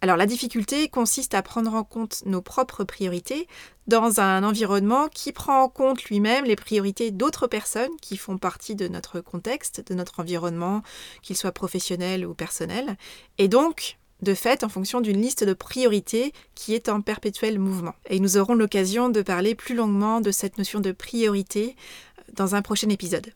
Alors 0.02 0.16
la 0.16 0.26
difficulté 0.26 0.88
consiste 0.88 1.34
à 1.34 1.42
prendre 1.42 1.74
en 1.74 1.84
compte 1.84 2.22
nos 2.24 2.40
propres 2.40 2.84
priorités 2.84 3.46
dans 3.86 4.20
un 4.20 4.42
environnement 4.44 5.08
qui 5.08 5.30
prend 5.30 5.62
en 5.62 5.68
compte 5.68 6.04
lui-même 6.04 6.46
les 6.46 6.56
priorités 6.56 7.10
d'autres 7.10 7.46
personnes 7.46 7.94
qui 8.00 8.16
font 8.16 8.38
partie 8.38 8.74
de 8.74 8.88
notre 8.88 9.20
contexte, 9.20 9.86
de 9.86 9.94
notre 9.94 10.20
environnement, 10.20 10.82
qu'il 11.22 11.36
soit 11.36 11.52
professionnel 11.52 12.26
ou 12.26 12.32
personnel. 12.32 12.96
Et 13.36 13.48
donc, 13.48 13.98
de 14.22 14.34
fait 14.34 14.64
en 14.64 14.68
fonction 14.68 15.00
d'une 15.00 15.20
liste 15.20 15.44
de 15.44 15.52
priorités 15.52 16.32
qui 16.54 16.74
est 16.74 16.88
en 16.88 17.00
perpétuel 17.00 17.58
mouvement. 17.58 17.94
Et 18.08 18.20
nous 18.20 18.36
aurons 18.36 18.54
l'occasion 18.54 19.08
de 19.08 19.22
parler 19.22 19.54
plus 19.54 19.74
longuement 19.74 20.20
de 20.20 20.30
cette 20.30 20.58
notion 20.58 20.80
de 20.80 20.92
priorité 20.92 21.76
euh, 22.18 22.22
dans 22.34 22.54
un 22.54 22.62
prochain 22.62 22.88
épisode. 22.88 23.32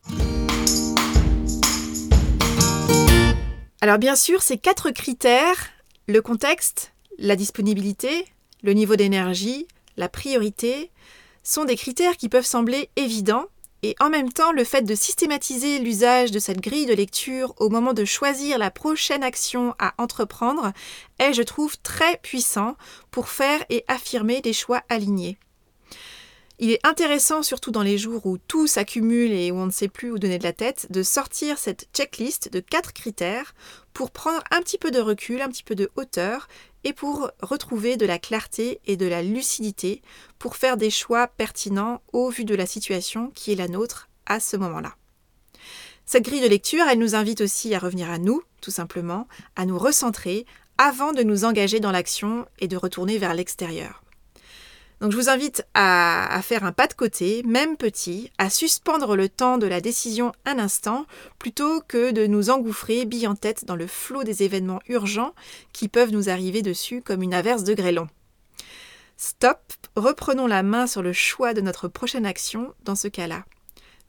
Alors 3.81 3.97
bien 3.97 4.15
sûr, 4.15 4.41
ces 4.41 4.57
quatre 4.57 4.91
critères, 4.91 5.69
le 6.07 6.21
contexte, 6.21 6.93
la 7.17 7.35
disponibilité, 7.35 8.25
le 8.63 8.73
niveau 8.73 8.95
d'énergie, 8.95 9.67
la 9.97 10.09
priorité, 10.09 10.91
sont 11.43 11.65
des 11.65 11.75
critères 11.75 12.17
qui 12.17 12.29
peuvent 12.29 12.45
sembler 12.45 12.89
évidents 12.95 13.45
Et 13.87 13.95
en 13.99 14.09
même 14.09 14.33
temps, 14.33 14.51
le 14.51 14.63
fait 14.63 14.81
de 14.81 14.95
systématiser 14.95 15.77
l'usage 15.77 16.31
de 16.31 16.39
cette 16.39 16.59
grille 16.59 16.87
de 16.87 16.95
lecture 16.95 17.53
au 17.57 17.69
moment 17.69 17.93
de 17.93 18.03
choisir 18.03 18.57
la 18.57 18.71
prochaine 18.71 19.21
action 19.21 19.75
à 19.77 19.93
entreprendre 19.99 20.73
est, 21.19 21.33
je 21.33 21.43
trouve, 21.43 21.77
très 21.77 22.17
puissant 22.17 22.77
pour 23.11 23.29
faire 23.29 23.63
et 23.69 23.85
affirmer 23.87 24.41
des 24.41 24.53
choix 24.53 24.81
alignés. 24.89 25.37
Il 26.57 26.71
est 26.71 26.83
intéressant, 26.83 27.43
surtout 27.43 27.69
dans 27.69 27.83
les 27.83 27.99
jours 27.99 28.25
où 28.25 28.39
tout 28.39 28.65
s'accumule 28.65 29.31
et 29.31 29.51
où 29.51 29.57
on 29.57 29.67
ne 29.67 29.71
sait 29.71 29.87
plus 29.87 30.09
où 30.09 30.17
donner 30.17 30.39
de 30.39 30.43
la 30.43 30.53
tête, 30.53 30.87
de 30.89 31.03
sortir 31.03 31.59
cette 31.59 31.87
checklist 31.93 32.51
de 32.51 32.61
quatre 32.61 32.91
critères 32.91 33.53
pour 33.93 34.09
prendre 34.09 34.43
un 34.49 34.61
petit 34.61 34.79
peu 34.79 34.89
de 34.89 34.99
recul, 34.99 35.43
un 35.43 35.49
petit 35.49 35.63
peu 35.63 35.75
de 35.75 35.91
hauteur 35.95 36.47
et 36.85 36.93
pour 36.93 37.31
retrouver 37.41 37.97
de 37.97 38.05
la 38.05 38.19
clarté 38.19 38.79
et 38.85 38.95
de 38.95 39.07
la 39.07 39.21
lucidité 39.21 40.01
pour 40.39 40.55
faire 40.55 40.77
des 40.77 40.91
choix 40.91 41.27
pertinents 41.27 42.01
au 42.13 42.29
vu 42.29 42.45
de 42.45 42.55
la 42.55 42.67
situation 42.67 43.31
qui 43.33 43.51
est 43.51 43.55
la 43.55 43.67
nôtre 43.67 44.07
à 44.25 44.39
ce 44.39 44.55
moment-là. 44.55 44.95
Cette 46.05 46.23
grille 46.23 46.41
de 46.41 46.47
lecture, 46.47 46.85
elle 46.87 46.99
nous 46.99 47.15
invite 47.15 47.41
aussi 47.41 47.73
à 47.73 47.79
revenir 47.79 48.11
à 48.11 48.19
nous, 48.19 48.43
tout 48.61 48.71
simplement, 48.71 49.27
à 49.55 49.65
nous 49.65 49.79
recentrer 49.79 50.45
avant 50.77 51.11
de 51.11 51.23
nous 51.23 51.43
engager 51.43 51.79
dans 51.79 51.91
l'action 51.91 52.45
et 52.59 52.67
de 52.67 52.77
retourner 52.77 53.17
vers 53.17 53.33
l'extérieur. 53.33 54.04
Donc 55.05 55.11
je 55.11 55.17
vous 55.17 55.29
invite 55.29 55.63
à, 55.75 56.39
faire 56.41 56.63
un 56.63 56.71
pas 56.71 56.87
de 56.87 56.95
côté, 56.95 57.43
même 57.43 57.77
petit, 57.77 58.31
à 58.39 58.49
suspendre 58.49 59.15
le 59.15 59.29
temps 59.29 59.59
de 59.59 59.67
la 59.67 59.79
décision 59.79 60.31
un 60.45 60.57
instant, 60.57 61.05
plutôt 61.37 61.81
que 61.87 62.09
de 62.09 62.25
nous 62.25 62.49
engouffrer 62.49 63.05
bille 63.05 63.27
en 63.27 63.35
tête 63.35 63.65
dans 63.65 63.75
le 63.75 63.85
flot 63.85 64.23
des 64.23 64.41
événements 64.41 64.81
urgents 64.87 65.35
qui 65.73 65.89
peuvent 65.89 66.11
nous 66.11 66.27
arriver 66.27 66.63
dessus 66.63 67.03
comme 67.03 67.21
une 67.21 67.35
averse 67.35 67.63
de 67.63 67.75
grêlon. 67.75 68.07
Stop, 69.15 69.59
reprenons 69.95 70.47
la 70.47 70.63
main 70.63 70.87
sur 70.87 71.03
le 71.03 71.13
choix 71.13 71.53
de 71.53 71.61
notre 71.61 71.87
prochaine 71.87 72.25
action 72.25 72.73
dans 72.83 72.95
ce 72.95 73.07
cas-là. 73.07 73.45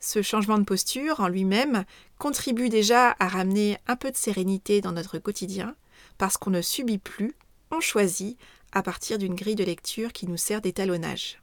Ce 0.01 0.23
changement 0.23 0.57
de 0.57 0.65
posture 0.65 1.21
en 1.21 1.29
lui-même 1.29 1.85
contribue 2.17 2.71
déjà 2.71 3.15
à 3.19 3.29
ramener 3.29 3.77
un 3.87 3.97
peu 3.97 4.11
de 4.11 4.17
sérénité 4.17 4.81
dans 4.81 4.93
notre 4.93 5.19
quotidien, 5.19 5.77
parce 6.17 6.39
qu'on 6.39 6.49
ne 6.49 6.63
subit 6.63 6.97
plus, 6.97 7.35
on 7.71 7.81
choisit 7.81 8.39
à 8.77 8.83
partir 8.83 9.17
d'une 9.17 9.35
grille 9.35 9.55
de 9.55 9.65
lecture 9.65 10.13
qui 10.13 10.27
nous 10.27 10.37
sert 10.37 10.61
d'étalonnage. 10.61 11.41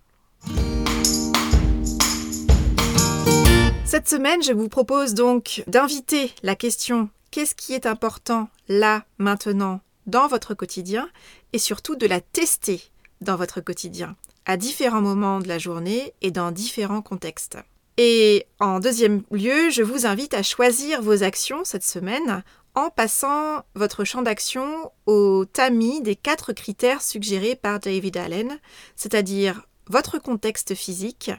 Cette 3.86 4.08
semaine, 4.08 4.44
je 4.44 4.54
vous 4.54 4.70
propose 4.70 5.16
donc 5.16 5.64
d'inviter 5.66 6.32
la 6.44 6.56
question 6.56 7.10
qu'est-ce 7.32 7.56
qui 7.56 7.74
est 7.74 7.88
important 7.88 8.50
là, 8.68 9.04
maintenant, 9.18 9.82
dans 10.06 10.28
votre 10.28 10.54
quotidien, 10.54 11.10
et 11.54 11.58
surtout 11.58 11.96
de 11.96 12.06
la 12.06 12.22
tester 12.22 12.84
dans 13.22 13.36
votre 13.36 13.62
quotidien, 13.62 14.16
à 14.46 14.56
différents 14.56 15.02
moments 15.02 15.40
de 15.40 15.48
la 15.48 15.58
journée 15.58 16.14
et 16.22 16.30
dans 16.30 16.52
différents 16.52 17.02
contextes. 17.02 17.58
Et 17.98 18.46
en 18.60 18.80
deuxième 18.80 19.24
lieu, 19.32 19.72
je 19.72 19.82
vous 19.82 20.06
invite 20.06 20.36
à 20.36 20.44
choisir 20.44 21.02
vos 21.02 21.24
actions 21.24 21.64
cette 21.64 21.84
semaine 21.84 22.44
en 22.76 22.90
passant 22.90 23.64
votre 23.76 24.04
champ 24.04 24.22
d'action 24.22 24.92
au 25.06 25.46
tamis 25.46 26.02
des 26.02 26.16
quatre 26.16 26.54
critères 26.54 27.02
suggérés 27.02 27.56
par 27.56 27.80
David 27.80 28.18
Allen, 28.18 28.60
c'est-à-dire 28.96 29.68
votre 29.88 30.18
contexte 30.18 30.74
physique, 30.74 31.32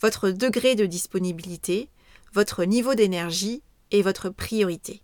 votre 0.00 0.30
degré 0.30 0.74
de 0.74 0.86
disponibilité, 0.86 1.88
votre 2.32 2.64
niveau 2.64 2.94
d'énergie 2.94 3.62
et 3.90 4.02
votre 4.02 4.28
priorité. 4.28 5.02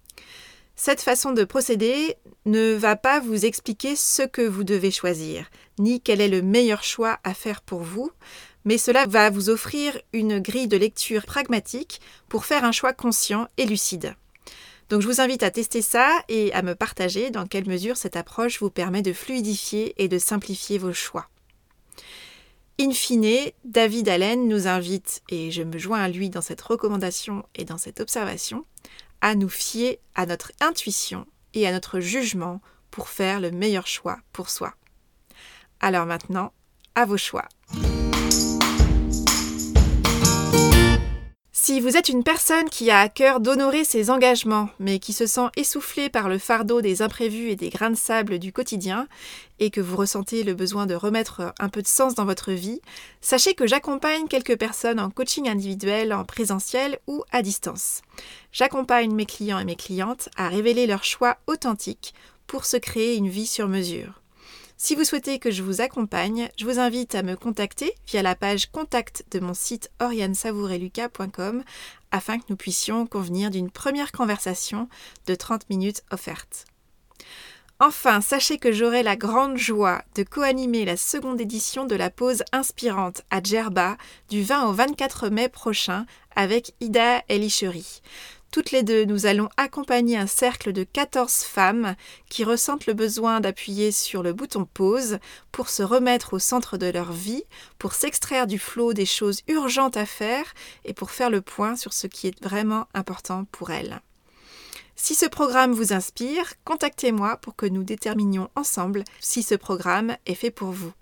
Cette 0.77 1.03
façon 1.03 1.33
de 1.33 1.45
procéder 1.45 2.17
ne 2.47 2.73
va 2.73 2.97
pas 2.97 3.21
vous 3.21 3.45
expliquer 3.45 3.97
ce 3.97 4.23
que 4.23 4.43
vous 4.43 4.65
devez 4.65 4.91
choisir, 4.91 5.51
ni 5.79 6.01
quel 6.01 6.21
est 6.21 6.29
le 6.29 6.43
meilleur 6.43 6.83
choix 6.83 7.19
à 7.23 7.35
faire 7.35 7.61
pour 7.61 7.81
vous, 7.81 8.11
mais 8.65 8.79
cela 8.79 9.07
va 9.07 9.31
vous 9.31 9.51
offrir 9.51 9.99
une 10.13 10.39
grille 10.41 10.69
de 10.69 10.77
lecture 10.77 11.27
pragmatique 11.27 12.01
pour 12.29 12.45
faire 12.45 12.65
un 12.65 12.73
choix 12.73 12.93
conscient 12.93 13.47
et 13.57 13.67
lucide. 13.67 14.15
Donc 14.91 15.03
je 15.03 15.07
vous 15.07 15.21
invite 15.21 15.45
à 15.45 15.53
tester 15.53 15.83
ça 15.83 16.23
et 16.29 16.53
à 16.53 16.63
me 16.63 16.75
partager 16.75 17.31
dans 17.31 17.47
quelle 17.47 17.69
mesure 17.69 17.97
cette 17.97 18.17
approche 18.17 18.61
vous 18.61 18.71
permet 18.71 19.03
de 19.03 19.13
fluidifier 19.13 19.95
et 20.03 20.09
de 20.09 20.19
simplifier 20.19 20.79
vos 20.79 20.93
choix. 20.93 21.29
In 22.81 22.91
fine, 22.91 23.53
David 23.65 24.09
Allen 24.09 24.49
nous 24.49 24.67
invite, 24.67 25.23
et 25.29 25.53
je 25.53 25.63
me 25.63 25.79
joins 25.79 26.01
à 26.01 26.09
lui 26.09 26.29
dans 26.29 26.41
cette 26.41 26.63
recommandation 26.63 27.45
et 27.55 27.65
dans 27.65 27.79
cette 27.79 28.01
observation, 28.01 28.65
à 29.21 29.37
nous 29.37 29.49
fier 29.49 30.01
à 30.17 30.27
notre 30.27 30.51
intuition 30.61 31.25
et 31.55 31.69
à 31.69 31.73
notre 31.73 32.01
jugement 32.01 32.61
pour 32.91 33.09
faire 33.09 33.39
le 33.39 33.53
meilleur 33.53 33.87
choix 33.87 34.19
pour 34.33 34.51
soi. 34.51 34.75
Alors 35.79 36.07
maintenant, 36.07 36.53
à 36.97 37.05
vos 37.05 37.19
choix. 37.19 37.47
Si 41.63 41.79
vous 41.79 41.99
êtes 41.99 42.09
une 42.09 42.25
personne 42.25 42.71
qui 42.71 42.91
a 42.91 43.01
à 43.01 43.11
cœur 43.11 43.39
d'honorer 43.39 43.85
ses 43.85 44.09
engagements, 44.09 44.71
mais 44.79 44.99
qui 44.99 45.13
se 45.13 45.27
sent 45.27 45.49
essoufflée 45.59 46.09
par 46.09 46.31
le 46.31 46.39
fardeau 46.39 46.81
des 46.81 47.03
imprévus 47.03 47.51
et 47.51 47.55
des 47.55 47.69
grains 47.69 47.91
de 47.91 47.97
sable 47.97 48.39
du 48.39 48.51
quotidien, 48.51 49.07
et 49.59 49.69
que 49.69 49.83
vous 49.83 49.95
ressentez 49.95 50.43
le 50.43 50.55
besoin 50.55 50.87
de 50.87 50.95
remettre 50.95 51.53
un 51.59 51.69
peu 51.69 51.83
de 51.83 51.87
sens 51.87 52.15
dans 52.15 52.25
votre 52.25 52.53
vie, 52.53 52.81
sachez 53.21 53.53
que 53.53 53.67
j'accompagne 53.67 54.27
quelques 54.27 54.57
personnes 54.57 54.99
en 54.99 55.11
coaching 55.11 55.51
individuel, 55.51 56.15
en 56.15 56.25
présentiel 56.25 56.99
ou 57.07 57.25
à 57.31 57.43
distance. 57.43 58.01
J'accompagne 58.53 59.13
mes 59.13 59.27
clients 59.27 59.59
et 59.59 59.67
mes 59.67 59.77
clientes 59.77 60.31
à 60.39 60.49
révéler 60.49 60.87
leurs 60.87 61.05
choix 61.05 61.37
authentiques 61.47 62.15
pour 62.47 62.65
se 62.65 62.79
créer 62.79 63.17
une 63.17 63.29
vie 63.29 63.47
sur 63.47 63.69
mesure. 63.69 64.23
Si 64.83 64.95
vous 64.95 65.05
souhaitez 65.05 65.39
que 65.39 65.51
je 65.51 65.63
vous 65.63 65.83
accompagne, 65.83 66.49
je 66.57 66.65
vous 66.65 66.79
invite 66.79 67.15
à 67.15 67.23
me 67.23 67.37
contacter 67.37 67.95
via 68.07 68.23
la 68.23 68.35
page 68.35 68.71
contact 68.71 69.27
de 69.31 69.39
mon 69.39 69.53
site 69.53 69.91
oriansavoureluca.com 70.01 71.65
afin 72.13 72.39
que 72.39 72.47
nous 72.49 72.57
puissions 72.57 73.07
convenir 73.07 73.51
d'une 73.51 73.71
première 73.71 74.11
conversation 74.11 74.89
de 75.27 75.35
30 75.35 75.69
minutes 75.69 76.03
offerte. 76.11 76.65
Enfin, 77.79 78.23
sachez 78.23 78.57
que 78.57 78.73
j'aurai 78.73 79.03
la 79.03 79.17
grande 79.17 79.59
joie 79.59 80.03
de 80.15 80.23
co-animer 80.23 80.87
la 80.87 80.97
seconde 80.97 81.43
édition 81.43 81.85
de 81.85 81.95
la 81.95 82.09
pause 82.09 82.43
inspirante 82.51 83.21
à 83.31 83.43
Djerba 83.43 83.99
du 84.31 84.43
20 84.43 84.67
au 84.67 84.73
24 84.73 85.29
mai 85.29 85.51
prochain 85.51 86.07
avec 86.35 86.73
Ida 86.81 87.23
Elicheri. 87.29 88.01
Toutes 88.51 88.73
les 88.73 88.83
deux, 88.83 89.05
nous 89.05 89.27
allons 89.27 89.49
accompagner 89.57 90.17
un 90.17 90.27
cercle 90.27 90.73
de 90.73 90.83
14 90.83 91.45
femmes 91.45 91.95
qui 92.29 92.43
ressentent 92.43 92.87
le 92.87 92.95
besoin 92.95 93.41
d'appuyer 93.41 93.93
sur 93.93 94.25
le 94.25 94.33
bouton 94.33 94.65
pause 94.65 95.19
pour 95.53 95.69
se 95.69 95.85
remettre 95.85 96.35
au 96.35 96.41
centre 96.41 96.77
de 96.77 96.87
leur 96.87 97.13
vie, 97.13 97.45
pour 97.79 97.93
s'extraire 97.93 98.49
du 98.49 98.59
flot 98.59 98.93
des 98.93 99.07
choses 99.07 99.43
urgentes 99.47 99.97
à 99.97 100.05
faire 100.05 100.53
et 100.85 100.95
pour 100.95 101.13
faire 101.13 101.31
le 101.31 101.43
point 101.43 101.77
sur 101.77 101.93
ce 101.93 102.09
qui 102.09 102.27
est 102.27 102.43
vraiment 102.43 102.87
important 102.93 103.45
pour 103.53 103.71
elles. 103.71 104.01
Si 104.97 105.15
ce 105.15 105.27
programme 105.27 105.73
vous 105.73 105.93
inspire, 105.93 106.53
contactez-moi 106.65 107.37
pour 107.37 107.55
que 107.55 107.67
nous 107.67 107.85
déterminions 107.85 108.51
ensemble 108.57 109.05
si 109.21 109.45
ce 109.45 109.55
programme 109.55 110.17
est 110.27 110.35
fait 110.35 110.51
pour 110.51 110.73
vous. 110.73 110.93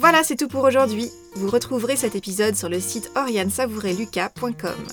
Voilà, 0.00 0.24
c'est 0.24 0.36
tout 0.36 0.48
pour 0.48 0.64
aujourd'hui. 0.64 1.10
Vous 1.34 1.50
retrouverez 1.50 1.94
cet 1.94 2.16
épisode 2.16 2.56
sur 2.56 2.70
le 2.70 2.80
site 2.80 3.12
oriansavoureluca.com. 3.16 4.86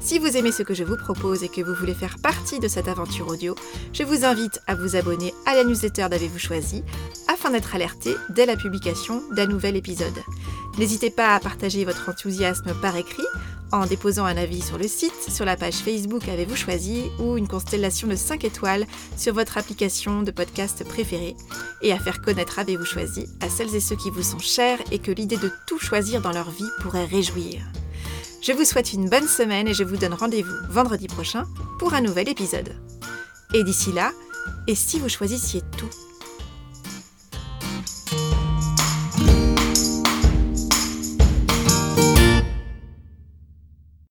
Si 0.00 0.18
vous 0.18 0.36
aimez 0.36 0.50
ce 0.50 0.64
que 0.64 0.74
je 0.74 0.82
vous 0.82 0.96
propose 0.96 1.44
et 1.44 1.48
que 1.48 1.60
vous 1.60 1.74
voulez 1.74 1.94
faire 1.94 2.16
partie 2.20 2.58
de 2.58 2.66
cette 2.66 2.88
aventure 2.88 3.28
audio, 3.28 3.54
je 3.92 4.02
vous 4.02 4.24
invite 4.24 4.60
à 4.66 4.74
vous 4.74 4.96
abonner 4.96 5.32
à 5.46 5.54
la 5.54 5.62
newsletter 5.62 6.08
d'Avez-vous 6.10 6.40
choisi 6.40 6.82
afin 7.28 7.50
d'être 7.50 7.76
alerté 7.76 8.16
dès 8.30 8.46
la 8.46 8.56
publication 8.56 9.22
d'un 9.30 9.46
nouvel 9.46 9.76
épisode. 9.76 10.24
N'hésitez 10.76 11.10
pas 11.10 11.36
à 11.36 11.40
partager 11.40 11.84
votre 11.84 12.08
enthousiasme 12.08 12.74
par 12.82 12.96
écrit 12.96 13.26
en 13.72 13.86
déposant 13.86 14.24
un 14.24 14.36
avis 14.36 14.62
sur 14.62 14.78
le 14.78 14.88
site, 14.88 15.30
sur 15.30 15.44
la 15.44 15.56
page 15.56 15.76
Facebook 15.76 16.28
Avez-vous 16.28 16.56
choisi 16.56 17.04
ou 17.18 17.36
une 17.36 17.48
constellation 17.48 18.08
de 18.08 18.16
5 18.16 18.44
étoiles 18.44 18.86
sur 19.16 19.34
votre 19.34 19.58
application 19.58 20.22
de 20.22 20.30
podcast 20.30 20.84
préférée 20.84 21.36
et 21.82 21.92
à 21.92 21.98
faire 21.98 22.20
connaître 22.20 22.58
Avez-vous 22.58 22.84
choisi 22.84 23.26
à 23.40 23.48
celles 23.48 23.74
et 23.74 23.80
ceux 23.80 23.96
qui 23.96 24.10
vous 24.10 24.22
sont 24.22 24.38
chers 24.38 24.78
et 24.90 24.98
que 24.98 25.10
l'idée 25.10 25.36
de 25.36 25.50
tout 25.66 25.78
choisir 25.78 26.20
dans 26.20 26.32
leur 26.32 26.50
vie 26.50 26.70
pourrait 26.80 27.04
réjouir. 27.04 27.60
Je 28.42 28.52
vous 28.52 28.64
souhaite 28.64 28.92
une 28.92 29.08
bonne 29.08 29.28
semaine 29.28 29.68
et 29.68 29.74
je 29.74 29.84
vous 29.84 29.96
donne 29.96 30.14
rendez-vous 30.14 30.54
vendredi 30.70 31.06
prochain 31.06 31.44
pour 31.78 31.94
un 31.94 32.00
nouvel 32.00 32.28
épisode. 32.28 32.74
Et 33.54 33.64
d'ici 33.64 33.92
là, 33.92 34.12
et 34.66 34.74
si 34.74 34.98
vous 34.98 35.08
choisissiez 35.08 35.62
tout? 35.76 36.07